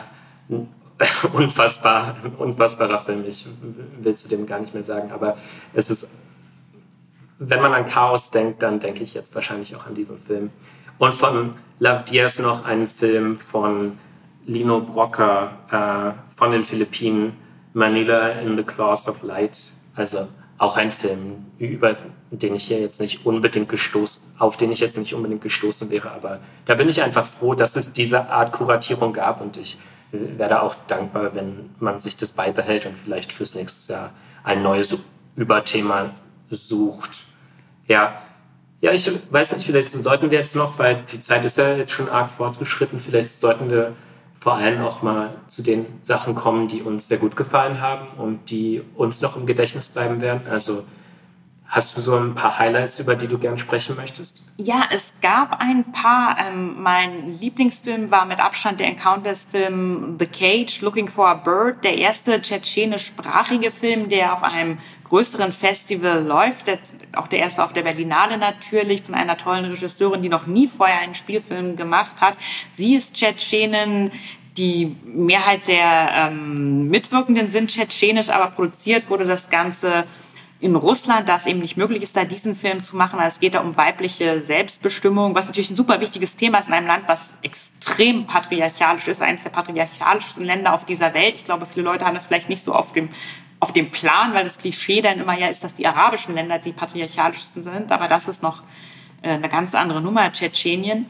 [1.34, 3.46] unfassbar, unfassbarer Film, ich
[4.00, 5.38] will zu dem gar nicht mehr sagen, aber
[5.74, 6.16] es ist,
[7.38, 10.50] wenn man an Chaos denkt, dann denke ich jetzt wahrscheinlich auch an diesen Film.
[10.98, 14.00] Und von Love Diaz noch einen Film von
[14.48, 17.34] Lino Brocker äh, von den Philippinen,
[17.74, 19.72] Manila in the Claws of Light.
[19.94, 20.28] Also
[20.58, 21.96] auch ein Film, über
[22.32, 26.12] den ich hier jetzt nicht unbedingt gestoßen, auf den ich jetzt nicht unbedingt gestoßen wäre.
[26.12, 29.78] Aber da bin ich einfach froh, dass es diese Art Kuratierung gab und ich
[30.12, 34.12] werde auch dankbar, wenn man sich das beibehält und vielleicht fürs nächste Jahr
[34.44, 34.98] ein neues
[35.36, 36.12] Überthema
[36.50, 37.26] sucht.
[37.88, 38.22] Ja,
[38.80, 41.92] ja, ich weiß nicht, vielleicht sollten wir jetzt noch, weil die Zeit ist ja jetzt
[41.92, 43.94] schon arg fortgeschritten, vielleicht sollten wir
[44.48, 48.50] vor allem auch mal zu den Sachen kommen, die uns sehr gut gefallen haben und
[48.50, 50.48] die uns noch im Gedächtnis bleiben werden.
[50.50, 50.86] Also
[51.70, 54.46] Hast du so ein paar Highlights, über die du gern sprechen möchtest?
[54.56, 56.38] Ja, es gab ein paar.
[56.40, 61.98] Ähm, mein Lieblingsfilm war mit Abstand der Encounters-Film The Cage, Looking for a Bird, der
[61.98, 64.78] erste tschetschenischsprachige Film, der auf einem
[65.10, 66.68] größeren Festival läuft.
[66.68, 66.80] Der,
[67.18, 71.00] auch der erste auf der Berlinale natürlich, von einer tollen Regisseurin, die noch nie vorher
[71.00, 72.38] einen Spielfilm gemacht hat.
[72.78, 74.12] Sie ist Tschetschenin,
[74.58, 80.06] die Mehrheit der ähm, Mitwirkenden sind tschetschenisch, aber produziert wurde das Ganze
[80.60, 83.20] in Russland, da es eben nicht möglich ist, da diesen Film zu machen.
[83.20, 86.74] Also es geht da um weibliche Selbstbestimmung, was natürlich ein super wichtiges Thema ist in
[86.74, 91.36] einem Land, was extrem patriarchalisch ist, eines der patriarchalischsten Länder auf dieser Welt.
[91.36, 93.10] Ich glaube, viele Leute haben das vielleicht nicht so auf dem
[93.60, 96.74] auf dem Plan, weil das Klischee dann immer ja ist, dass die arabischen Länder die
[96.74, 98.62] patriarchalischsten sind, aber das ist noch
[99.24, 101.08] äh, eine ganz andere Nummer, Tschetschenien.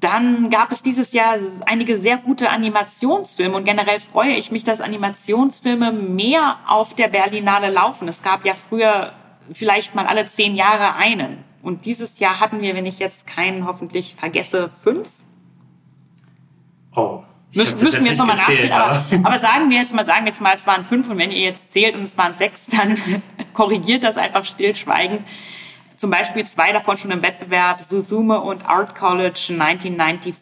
[0.00, 1.36] Dann gab es dieses Jahr
[1.66, 7.68] einige sehr gute Animationsfilme und generell freue ich mich, dass Animationsfilme mehr auf der Berlinale
[7.68, 8.08] laufen.
[8.08, 9.12] Es gab ja früher
[9.52, 11.44] vielleicht mal alle zehn Jahre einen.
[11.62, 15.06] Und dieses Jahr hatten wir, wenn ich jetzt keinen hoffentlich vergesse, fünf.
[16.96, 17.22] Oh.
[17.52, 18.72] Müssen, müssen wir jetzt nochmal nachzählen.
[18.72, 21.30] Aber, aber, sagen wir jetzt mal, sagen wir jetzt mal, es waren fünf und wenn
[21.30, 22.96] ihr jetzt zählt und es waren sechs, dann
[23.54, 25.22] korrigiert das einfach stillschweigend
[26.00, 30.34] zum Beispiel zwei davon schon im Wettbewerb, Suzume und Art College 1994.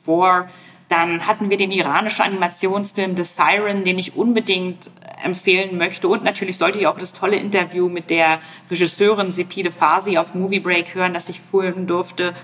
[0.88, 4.88] Dann hatten wir den iranischen Animationsfilm The Siren, den ich unbedingt
[5.20, 6.06] empfehlen möchte.
[6.06, 8.38] Und natürlich solltet ihr auch das tolle Interview mit der
[8.70, 12.34] Regisseurin Sepide Fasi auf Movie Break hören, das ich führen durfte.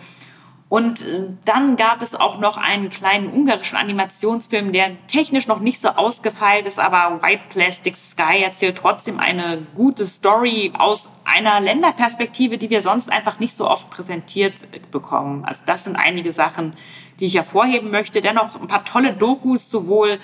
[0.75, 5.79] Und äh, dann gab es auch noch einen kleinen ungarischen Animationsfilm, der technisch noch nicht
[5.79, 12.59] so ausgefeilt ist, aber White Plastic Sky erzählt trotzdem eine gute Story aus einer Länderperspektive,
[12.59, 14.55] die wir sonst einfach nicht so oft präsentiert
[14.91, 15.45] bekommen.
[15.45, 16.73] Also das sind einige Sachen,
[17.21, 18.21] die ich hervorheben möchte.
[18.21, 20.19] Dennoch ein paar tolle Dokus, sowohl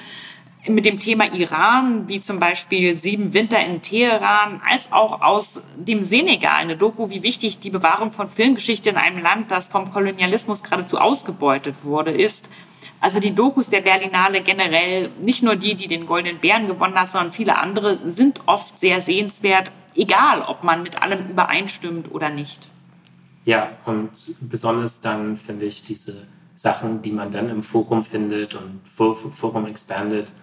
[0.69, 6.03] mit dem Thema Iran, wie zum Beispiel Sieben Winter in Teheran, als auch aus dem
[6.03, 10.63] Senegal, eine Doku, wie wichtig die Bewahrung von Filmgeschichte in einem Land, das vom Kolonialismus
[10.63, 12.51] geradezu ausgebeutet wurde, ist.
[13.01, 17.09] Also die Dokus der Berlinale generell, nicht nur die, die den Goldenen Bären gewonnen hat,
[17.09, 22.69] sondern viele andere, sind oft sehr sehenswert, egal ob man mit allem übereinstimmt oder nicht.
[23.47, 28.81] Ja, und besonders dann finde ich diese Sachen, die man dann im Forum findet und
[28.85, 30.40] Forum Expanded, äh,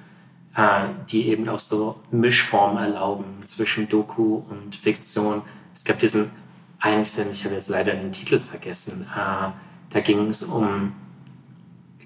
[1.12, 5.44] die eben auch so Mischformen erlauben zwischen Doku und Fiktion.
[5.76, 6.32] Es gab diesen
[6.80, 9.50] einen Film, ich habe jetzt leider den Titel vergessen, äh,
[9.90, 10.94] da ging es um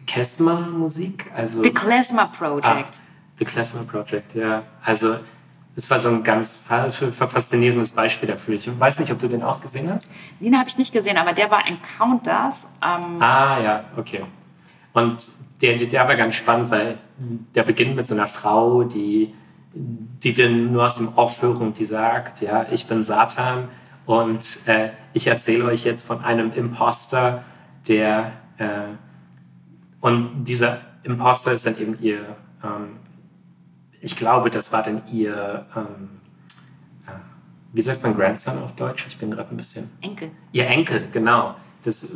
[0.05, 1.31] Klezmer-Musik.
[1.35, 2.65] Also, The Klezmer Project.
[2.65, 2.85] Ah,
[3.39, 4.63] The Klezmer Project, ja.
[4.83, 5.17] Also
[5.75, 6.59] es war so ein ganz
[7.11, 8.55] faszinierendes Beispiel dafür.
[8.55, 10.13] Ich weiß nicht, ob du den auch gesehen hast.
[10.39, 12.67] Den habe ich nicht gesehen, aber der war Encounters.
[12.83, 14.25] Ähm ah ja, okay.
[14.93, 15.31] Und
[15.61, 16.97] der, der war ganz spannend, weil
[17.55, 19.33] der beginnt mit so einer Frau, die,
[19.73, 23.69] die wir nur aus dem Off hören, die sagt, ja, ich bin Satan
[24.05, 27.43] und äh, ich erzähle euch jetzt von einem Imposter,
[27.87, 28.95] der äh,
[30.01, 32.97] und dieser Imposter ist dann eben ihr, ähm,
[34.01, 36.09] ich glaube, das war dann ihr, ähm,
[37.07, 37.11] äh,
[37.73, 39.05] wie sagt man Grandson auf Deutsch?
[39.07, 39.91] Ich bin gerade ein bisschen.
[40.01, 40.31] Enkel.
[40.51, 42.15] Ihr Enkel, genau das,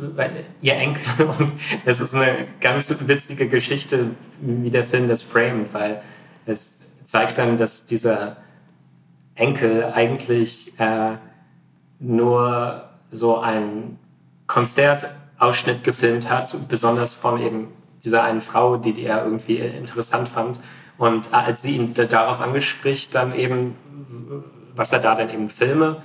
[0.60, 1.52] ihr Enkel und
[1.84, 4.10] es ist eine ganz witzige Geschichte,
[4.40, 6.02] wie der Film das framet, weil
[6.46, 8.36] es zeigt dann, dass dieser
[9.34, 11.16] Enkel eigentlich äh,
[11.98, 13.98] nur so einen
[14.46, 17.68] Konzertausschnitt gefilmt hat, besonders von eben
[18.04, 20.60] dieser einen Frau, die, die er irgendwie interessant fand.
[20.98, 23.76] Und als sie ihn darauf angespricht, dann eben,
[24.74, 26.02] was er da dann eben filme,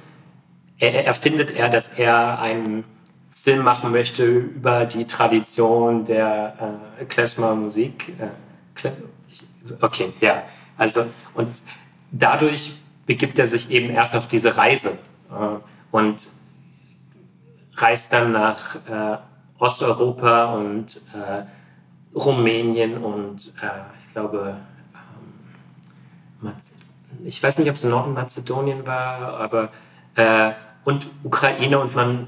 [0.78, 2.84] er, erfindet er, dass er einen
[3.32, 8.14] Film machen möchte über die Tradition der äh, Klezmer-Musik.
[8.84, 8.92] Äh,
[9.82, 10.44] okay, ja.
[10.78, 11.50] Also, und
[12.12, 14.98] dadurch begibt er sich eben erst auf diese Reise
[15.32, 15.58] äh,
[15.92, 16.28] und
[17.76, 19.18] reist dann nach äh,
[19.58, 21.44] Osteuropa und äh,
[22.18, 24.58] Rumänien und äh, ich glaube,
[26.44, 26.52] ähm,
[27.24, 29.70] ich weiß nicht, ob es Nordmazedonien war, aber
[30.16, 30.52] äh,
[30.84, 32.28] und Ukraine und man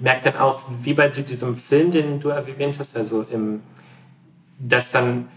[0.00, 3.62] merkt dann auch, wie bei diesem Film, den du erwähnt hast, also im,
[4.58, 5.28] dass dann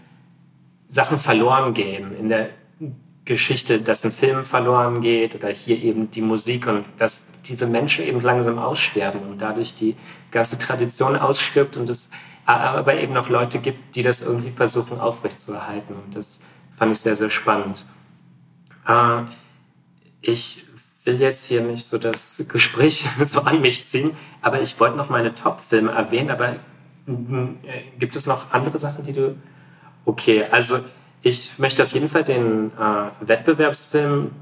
[0.88, 2.50] Sachen verloren gehen in der
[3.24, 8.04] Geschichte, dass ein Film verloren geht oder hier eben die Musik und dass diese Menschen
[8.04, 9.96] eben langsam aussterben und dadurch die
[10.32, 12.10] ganze Tradition ausstirbt und es
[12.44, 16.42] aber eben noch Leute gibt, die das irgendwie versuchen aufrechtzuerhalten und das
[16.76, 17.86] fand ich sehr, sehr spannend.
[18.88, 19.22] Äh,
[20.20, 20.66] ich
[21.04, 25.08] will jetzt hier nicht so das Gespräch so an mich ziehen, aber ich wollte noch
[25.08, 26.56] meine Top-Filme erwähnen, aber
[27.06, 29.36] hm, äh, gibt es noch andere Sachen, die du...
[30.04, 30.80] Okay, also
[31.22, 34.32] ich möchte auf jeden Fall den äh, Wettbewerbsfilm,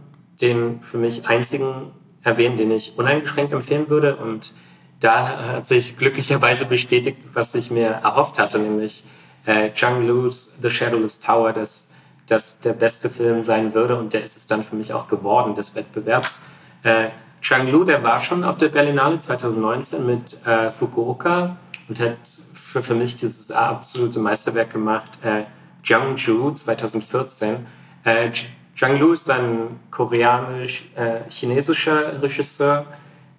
[0.40, 1.92] den für mich einzigen
[2.22, 4.54] erwähnen, den ich uneingeschränkt empfehlen würde und
[5.00, 9.04] da hat sich glücklicherweise bestätigt, was ich mir erhofft hatte, nämlich
[9.46, 11.89] äh, Zhang Lu's The Shadowless Tower, das
[12.30, 15.54] das der beste Film sein würde und der ist es dann für mich auch geworden
[15.54, 16.42] des Wettbewerbs.
[16.82, 17.08] Äh,
[17.42, 21.56] Chang Lu, der war schon auf der Berlinale 2019 mit äh, Fukuoka
[21.88, 22.18] und hat
[22.54, 25.44] für, für mich dieses absolute Meisterwerk gemacht, äh,
[25.82, 27.66] Jiangju 2014.
[28.04, 28.30] Äh,
[28.76, 32.84] Zhang Lu ist ein koreanisch-chinesischer äh, Regisseur,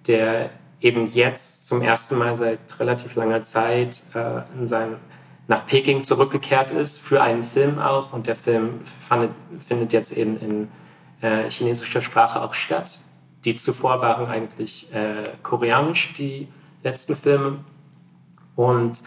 [0.06, 4.96] der eben jetzt zum ersten Mal seit relativ langer Zeit äh, in seinem
[5.48, 8.12] nach Peking zurückgekehrt ist, für einen Film auch.
[8.12, 9.30] Und der Film fand,
[9.60, 10.68] findet jetzt eben in
[11.20, 13.00] äh, chinesischer Sprache auch statt.
[13.44, 16.48] Die zuvor waren eigentlich äh, koreanisch, die
[16.82, 17.58] letzten Filme.
[18.54, 19.02] Und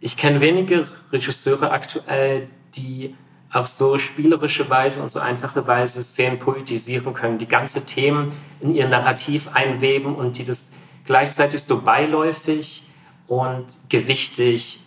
[0.00, 3.14] ich kenne wenige Regisseure aktuell, die
[3.52, 8.74] auf so spielerische Weise und so einfache Weise Szenen poetisieren können, die ganze Themen in
[8.74, 10.72] ihr Narrativ einweben und die das
[11.06, 12.82] gleichzeitig so beiläufig
[13.26, 14.80] und gewichtig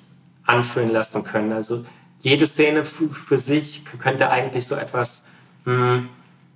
[0.50, 1.54] anfühlen lassen können.
[1.54, 1.86] Also
[2.20, 5.26] jede Szene für sich könnte eigentlich so etwas,
[5.64, 6.10] hm,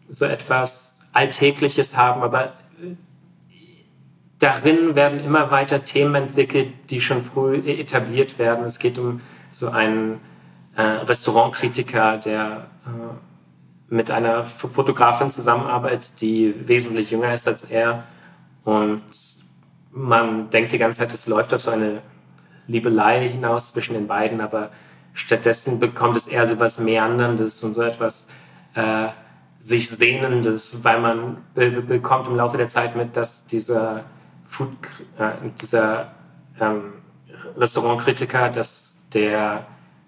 [0.09, 2.45] so etwas Alltägliches haben, aber
[2.81, 2.95] äh,
[4.39, 8.65] darin werden immer weiter Themen entwickelt, die schon früh etabliert werden.
[8.65, 9.21] Es geht um
[9.51, 10.19] so einen
[10.75, 18.05] äh, Restaurantkritiker, der äh, mit einer Fotografin zusammenarbeitet, die wesentlich jünger ist als er.
[18.63, 19.03] Und
[19.91, 22.01] man denkt die ganze Zeit, es läuft auf so eine
[22.67, 24.71] Liebelei hinaus zwischen den beiden, aber
[25.13, 28.29] stattdessen bekommt es eher so etwas Meanderndes und so etwas
[28.75, 29.09] äh,
[29.59, 34.03] sich Sehnendes, weil man be bekommt im Laufe der Zeit mit, dass dieser,
[34.45, 34.69] Food,
[35.17, 36.11] äh, dieser
[36.59, 36.93] ähm,
[37.57, 39.65] Restaurantkritiker, dass der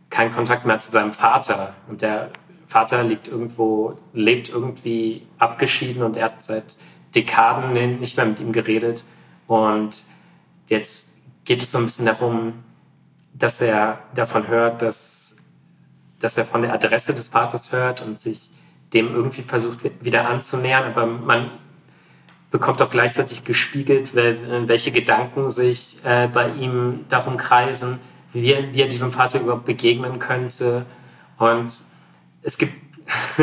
[0.09, 2.31] keinen Kontakt mehr zu seinem Vater und der
[2.67, 6.77] Vater liegt irgendwo, lebt irgendwie abgeschieden und er hat seit
[7.13, 9.05] Dekaden nicht mehr mit ihm geredet
[9.47, 10.03] und
[10.67, 11.14] jetzt
[11.45, 12.53] geht es so ein bisschen darum,
[13.33, 15.35] dass er davon hört, dass,
[16.19, 18.51] dass er von der Adresse des Vaters hört und sich
[18.93, 21.51] dem irgendwie versucht wieder anzunähern, aber man
[22.51, 27.99] bekommt auch gleichzeitig gespiegelt, welche Gedanken sich äh, bei ihm darum kreisen,
[28.31, 30.85] wie er, wie er diesem Vater überhaupt begegnen könnte.
[31.37, 31.73] Und
[32.43, 32.73] es gibt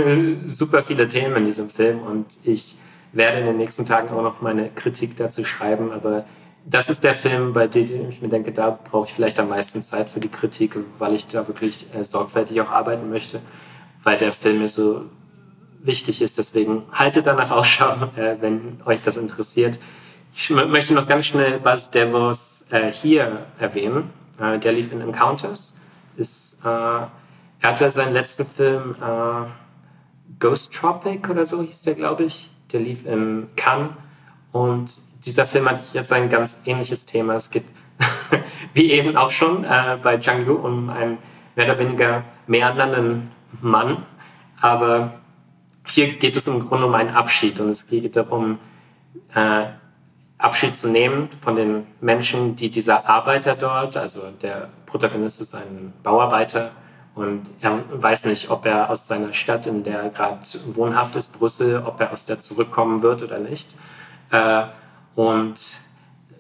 [0.47, 2.77] super viele Themen in diesem Film und ich
[3.13, 6.25] werde in den nächsten Tagen auch noch meine Kritik dazu schreiben, aber
[6.65, 9.83] das ist der Film, bei dem ich mir denke, da brauche ich vielleicht am meisten
[9.83, 13.41] Zeit für die Kritik, weil ich da wirklich äh, sorgfältig auch arbeiten möchte,
[14.03, 15.07] weil der Film mir so
[15.83, 16.39] wichtig ist.
[16.39, 19.79] Deswegen haltet danach Ausschau, äh, wenn euch das interessiert.
[20.35, 24.11] Ich möchte noch ganz schnell Buzz Devos äh, hier erwähnen.
[24.39, 25.75] Äh, der lief in Encounters.
[26.17, 27.11] Ist, äh, er
[27.63, 29.47] hatte seinen letzten Film äh,
[30.39, 32.51] Ghost Tropic oder so hieß der, glaube ich.
[32.73, 33.91] Der lief in Cannes
[34.53, 37.35] und dieser Film hat jetzt ein ganz ähnliches Thema.
[37.35, 37.65] Es geht,
[38.75, 41.19] wie eben auch schon äh, bei Zhang Lu, um einen
[41.55, 44.05] mehr oder weniger meandernden Mann.
[44.61, 45.15] Aber
[45.87, 48.59] hier geht es im Grunde um einen Abschied und es geht darum,
[49.35, 49.65] äh,
[50.39, 55.93] Abschied zu nehmen von den Menschen, die dieser Arbeiter dort, also der Protagonist ist ein
[56.03, 56.73] Bauarbeiter
[57.15, 60.39] und er weiß nicht, ob er aus seiner Stadt, in der er gerade
[60.75, 63.75] wohnhaft ist, Brüssel, ob er aus der zurückkommen wird oder nicht.
[64.31, 64.65] Äh,
[65.15, 65.55] und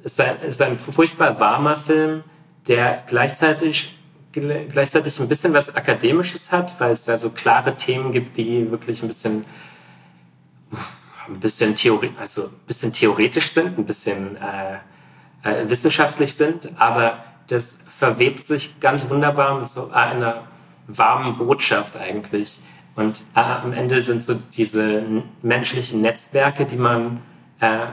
[0.05, 2.25] es ist ein furchtbar warmer Film,
[2.67, 3.97] der gleichzeitig,
[4.33, 9.03] gleichzeitig ein bisschen was Akademisches hat, weil es da so klare Themen gibt, die wirklich
[9.03, 9.45] ein bisschen,
[11.29, 14.79] ein bisschen, Theori also ein bisschen theoretisch sind, ein bisschen äh,
[15.43, 20.45] äh, wissenschaftlich sind, aber das verwebt sich ganz wunderbar mit so einer
[20.87, 22.61] warmen Botschaft eigentlich.
[22.95, 25.03] Und äh, am Ende sind so diese
[25.43, 27.21] menschlichen Netzwerke, die man,
[27.61, 27.87] äh,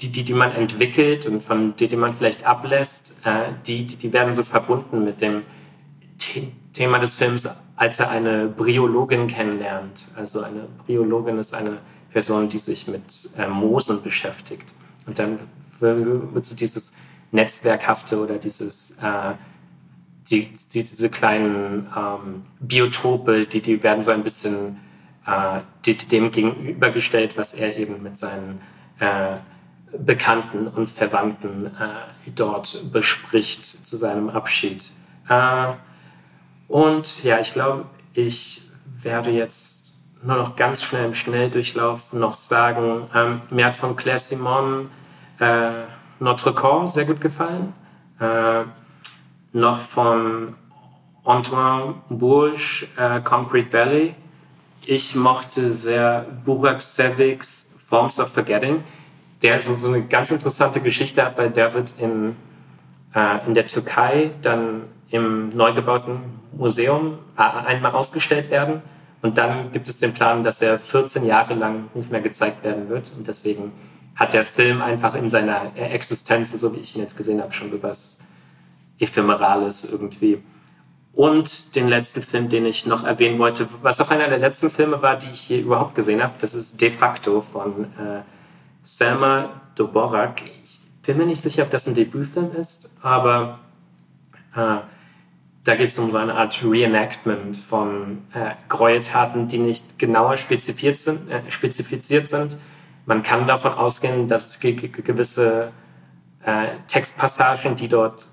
[0.00, 4.34] die, die, die man entwickelt und von denen man vielleicht ablässt, äh, die, die werden
[4.34, 5.42] so verbunden mit dem
[6.20, 10.04] The Thema des Films, als er eine Bryologin kennenlernt.
[10.14, 11.78] Also eine Bryologin ist eine
[12.12, 14.64] Person, die sich mit äh, Moosen beschäftigt.
[15.06, 15.38] Und dann
[15.80, 16.94] wird so dieses
[17.30, 19.34] Netzwerkhafte oder dieses äh,
[20.30, 24.78] die, die, diese kleinen ähm, Biotope, die, die werden so ein bisschen
[25.26, 28.60] äh, die, dem gegenübergestellt, was er eben mit seinen
[29.00, 29.36] äh,
[29.96, 34.90] Bekannten und Verwandten äh, dort bespricht zu seinem Abschied.
[35.28, 35.72] Äh,
[36.68, 38.62] und ja, ich glaube, ich
[39.02, 44.18] werde jetzt nur noch ganz schnell im Schnelldurchlauf noch sagen, ähm, mir hat von Claire
[44.18, 44.90] Simon
[45.38, 45.70] äh,
[46.20, 47.72] Notre Corps sehr gut gefallen.
[48.20, 48.64] Äh,
[49.52, 50.54] noch von
[51.24, 54.14] Antoine Bourges, äh, Concrete Valley.
[54.84, 58.82] Ich mochte sehr Burak Seviks Forms of Forgetting,
[59.42, 62.36] der so, so eine ganz interessante Geschichte hat, weil der wird in,
[63.14, 66.20] äh, in der Türkei dann im neu gebauten
[66.52, 68.82] Museum einmal ausgestellt werden.
[69.22, 72.88] Und dann gibt es den Plan, dass er 14 Jahre lang nicht mehr gezeigt werden
[72.88, 73.10] wird.
[73.16, 73.72] Und deswegen
[74.14, 77.70] hat der Film einfach in seiner Existenz, so wie ich ihn jetzt gesehen habe, schon
[77.70, 78.18] so was
[78.98, 80.42] Ephemerales irgendwie.
[81.14, 85.02] Und den letzten Film, den ich noch erwähnen wollte, was auch einer der letzten Filme
[85.02, 88.20] war, die ich hier überhaupt gesehen habe, das ist De facto von äh,
[88.88, 90.40] Selma Doborak.
[90.64, 93.58] Ich bin mir nicht sicher, ob das ein Debütfilm ist, aber
[94.56, 94.78] äh,
[95.64, 101.00] da geht es um so eine Art Reenactment von äh, Gräueltaten, die nicht genauer spezifiziert
[101.00, 102.56] sind, äh, spezifiziert sind.
[103.04, 105.70] Man kann davon ausgehen, dass gewisse
[106.42, 108.26] äh, Textpassagen, die dort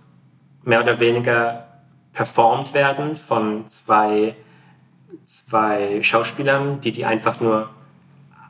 [0.64, 1.68] mehr oder weniger
[2.14, 4.38] performt werden von zwei,
[5.26, 7.72] zwei Schauspielern, die, die einfach nur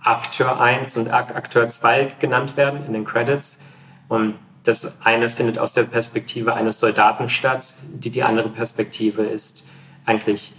[0.05, 3.59] Akteur 1 und Akteur 2 genannt werden in den Credits.
[4.07, 9.65] Und das eine findet aus der Perspektive eines Soldaten statt, die, die andere Perspektive ist
[10.05, 10.53] eigentlich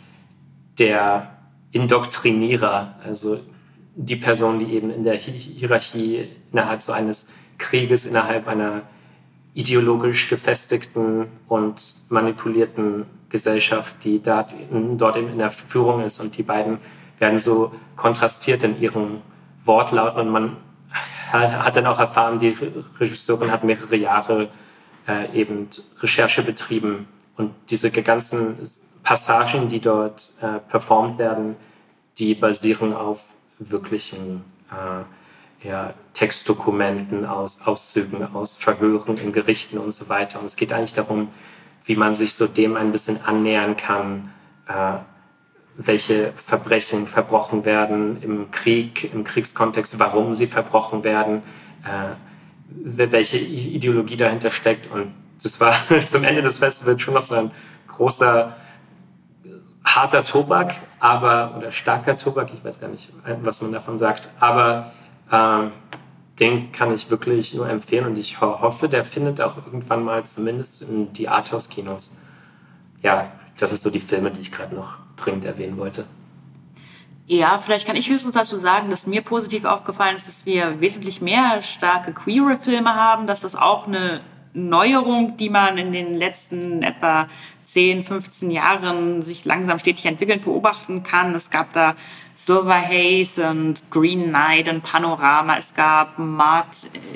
[0.79, 1.31] der
[1.71, 3.41] Indoktrinierer, also
[3.95, 8.83] die Person, die eben in der Hierarchie innerhalb so eines Krieges, innerhalb einer
[9.55, 14.99] ideologisch gefestigten und manipulierten Gesellschaft, die dort, eben
[15.31, 16.21] in der Führung ist.
[16.21, 16.79] Und die beiden
[17.21, 19.23] werden so kontrastiert in ihren
[19.67, 20.21] Wortlauten.
[20.21, 20.57] Und man
[21.33, 22.57] hat dann auch erfahren, die
[22.99, 24.49] Regisseurin hat mehrere Jahre
[25.09, 25.69] äh, eben
[26.01, 27.09] Recherche betrieben.
[27.37, 28.57] Und diese ganzen
[29.03, 31.57] Passagen, die dort äh, performt werden,
[32.19, 40.09] die basieren auf wirklichen äh, ja, Textdokumenten, aus Auszügen aus Verhören in Gerichten und so
[40.09, 40.41] weiter.
[40.41, 41.29] Und es geht eigentlich darum,
[41.85, 44.33] wie man sich so dem ein bisschen annähern kann,
[44.69, 44.99] äh,
[45.79, 51.43] welche Verbrechen verbrochen werden im Krieg, im Kriegskontext, warum sie verbrochen werden,
[51.85, 52.15] äh,
[52.69, 54.91] welche Ideologie dahinter steckt.
[54.91, 55.13] Und
[55.43, 55.75] das war
[56.07, 57.51] zum Ende des Festivals schon noch so ein
[57.89, 58.55] großer,
[59.87, 63.13] harter Tobak, aber, oder starker Tobak, ich weiß gar nicht,
[63.43, 64.93] was man davon sagt, aber
[65.31, 65.71] ähm,
[66.41, 70.25] den kann ich wirklich nur empfehlen und ich ho hoffe, der findet auch irgendwann mal
[70.25, 72.19] zumindest in die Arthouse-Kinos.
[73.01, 76.07] Ja, das ist so die Filme, die ich gerade noch dringend erwähnen wollte.
[77.29, 81.21] Ja, vielleicht kann ich höchstens dazu sagen, dass mir positiv aufgefallen ist, dass wir wesentlich
[81.21, 84.21] mehr starke queere Filme haben, dass das auch eine
[84.55, 87.29] Neuerung, die man in den letzten etwa
[87.65, 91.35] 10, 15 Jahren sich langsam stetig entwickeln beobachten kann.
[91.35, 91.97] Es gab da
[92.39, 95.57] Silver Haze und Green Knight und Panorama.
[95.57, 96.69] Es gab Mart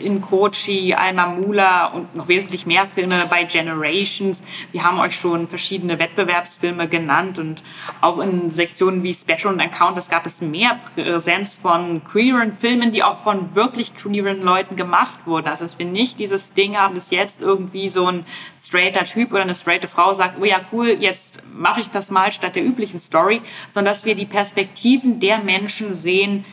[0.03, 4.43] in Kochi, Alma Mula und noch wesentlich mehr Filme bei Generations.
[4.73, 7.63] Wir haben euch schon verschiedene Wettbewerbsfilme genannt und
[8.01, 13.03] auch in Sektionen wie Special und Encounters gab es mehr Präsenz von queeren Filmen, die
[13.03, 15.49] auch von wirklich queeren Leuten gemacht wurden.
[15.49, 18.25] Also dass wir nicht dieses Ding haben, dass jetzt irgendwie so ein
[18.63, 22.33] straighter Typ oder eine straighte Frau sagt, oh ja cool, jetzt mache ich das mal
[22.33, 23.41] statt der üblichen Story,
[23.71, 26.45] sondern dass wir die Perspektiven der Menschen sehen,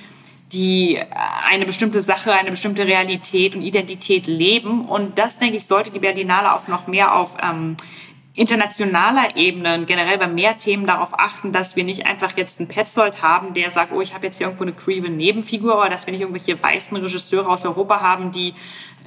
[0.53, 0.99] die
[1.49, 4.85] eine bestimmte Sache, eine bestimmte Realität und Identität leben.
[4.85, 7.75] Und das, denke ich, sollte die Berlinale auch noch mehr auf ähm,
[8.33, 13.21] internationaler Ebene generell bei mehr Themen darauf achten, dass wir nicht einfach jetzt einen Petzold
[13.21, 16.13] haben, der sagt, oh, ich habe jetzt hier irgendwo eine queere Nebenfigur, oder dass wir
[16.13, 18.53] nicht irgendwelche weißen Regisseure aus Europa haben, die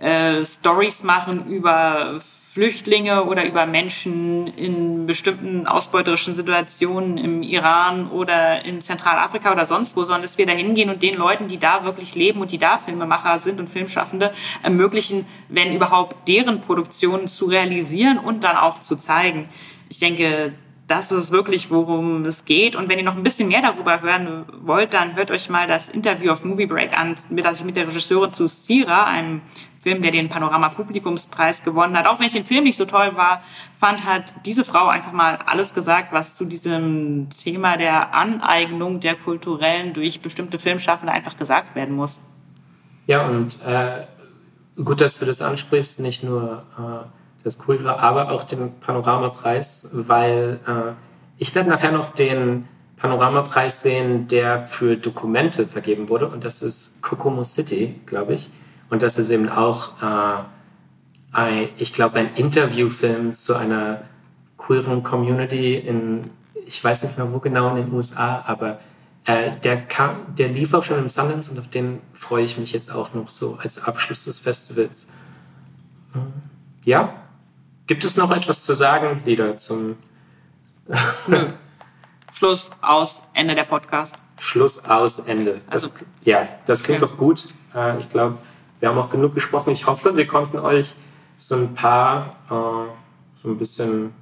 [0.00, 2.20] äh, Stories machen über
[2.52, 9.96] Flüchtlinge oder über Menschen in bestimmten ausbeuterischen Situationen im Iran oder in Zentralafrika oder sonst
[9.96, 12.58] wo, sondern dass wir da hingehen und den Leuten, die da wirklich leben und die
[12.58, 14.32] da Filmemacher sind und Filmschaffende,
[14.64, 19.48] ermöglichen, wenn überhaupt deren Produktionen zu realisieren und dann auch zu zeigen.
[19.88, 20.52] Ich denke,
[20.88, 22.74] das ist wirklich, worum es geht.
[22.74, 25.88] Und wenn ihr noch ein bisschen mehr darüber hören wollt, dann hört euch mal das
[25.88, 29.42] Interview auf Movie Break an, das ich mit der Regisseurin zu Sira, einem
[29.82, 32.06] Film, der den Panorama Publikumspreis gewonnen hat.
[32.06, 33.42] Auch wenn ich den Film nicht so toll war,
[33.78, 39.14] fand, hat diese Frau einfach mal alles gesagt, was zu diesem Thema der Aneignung der
[39.14, 42.20] kulturellen durch bestimmte Filmschaffende einfach gesagt werden muss.
[43.06, 44.04] Ja, und äh,
[44.84, 47.06] gut, dass du das ansprichst, nicht nur äh,
[47.42, 50.92] das Queere, aber auch den Panoramapreis, weil äh,
[51.38, 52.68] ich werde nachher noch den
[52.98, 58.50] Panoramapreis sehen, der für Dokumente vergeben wurde und das ist Kokomo City, glaube ich.
[58.90, 60.42] Und das ist eben auch, äh,
[61.32, 64.02] ein, ich glaube, ein Interviewfilm zu einer
[64.58, 66.30] queeren Community in,
[66.66, 68.80] ich weiß nicht mehr wo genau in den USA, aber
[69.24, 72.72] äh, der, kam, der lief auch schon im Sundance und auf den freue ich mich
[72.72, 75.08] jetzt auch noch so als Abschluss des Festivals.
[76.84, 77.14] Ja?
[77.86, 79.96] Gibt es noch etwas zu sagen, Lieder, zum...
[82.32, 84.14] Schluss, aus, Ende der Podcast.
[84.38, 85.60] Schluss, aus, Ende.
[85.70, 87.12] Das, also, ja, das klingt okay.
[87.12, 87.46] doch gut.
[87.74, 88.38] Äh, ich glaube,
[88.80, 89.70] wir haben auch genug gesprochen.
[89.70, 90.94] Ich hoffe, wir konnten euch
[91.38, 94.12] so ein paar, äh, so ein bisschen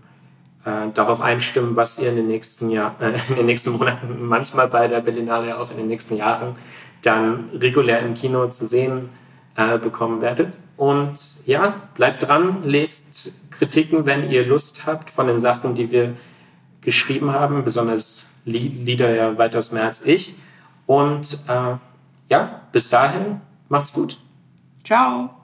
[0.65, 4.69] äh, darauf einstimmen, was ihr in den nächsten Jahr, äh, in den nächsten Monaten, manchmal
[4.69, 6.57] bei der Berlinale auch in den nächsten Jahren
[7.03, 9.09] dann regulär im Kino zu sehen
[9.57, 10.57] äh, bekommen werdet.
[10.77, 16.15] Und ja, bleibt dran, lest Kritiken, wenn ihr Lust habt von den Sachen, die wir
[16.81, 20.35] geschrieben haben, besonders Lieder ja weitaus mehr als ich.
[20.87, 21.77] Und äh,
[22.31, 24.19] ja, bis dahin, macht's gut.
[24.89, 25.38] Tchau!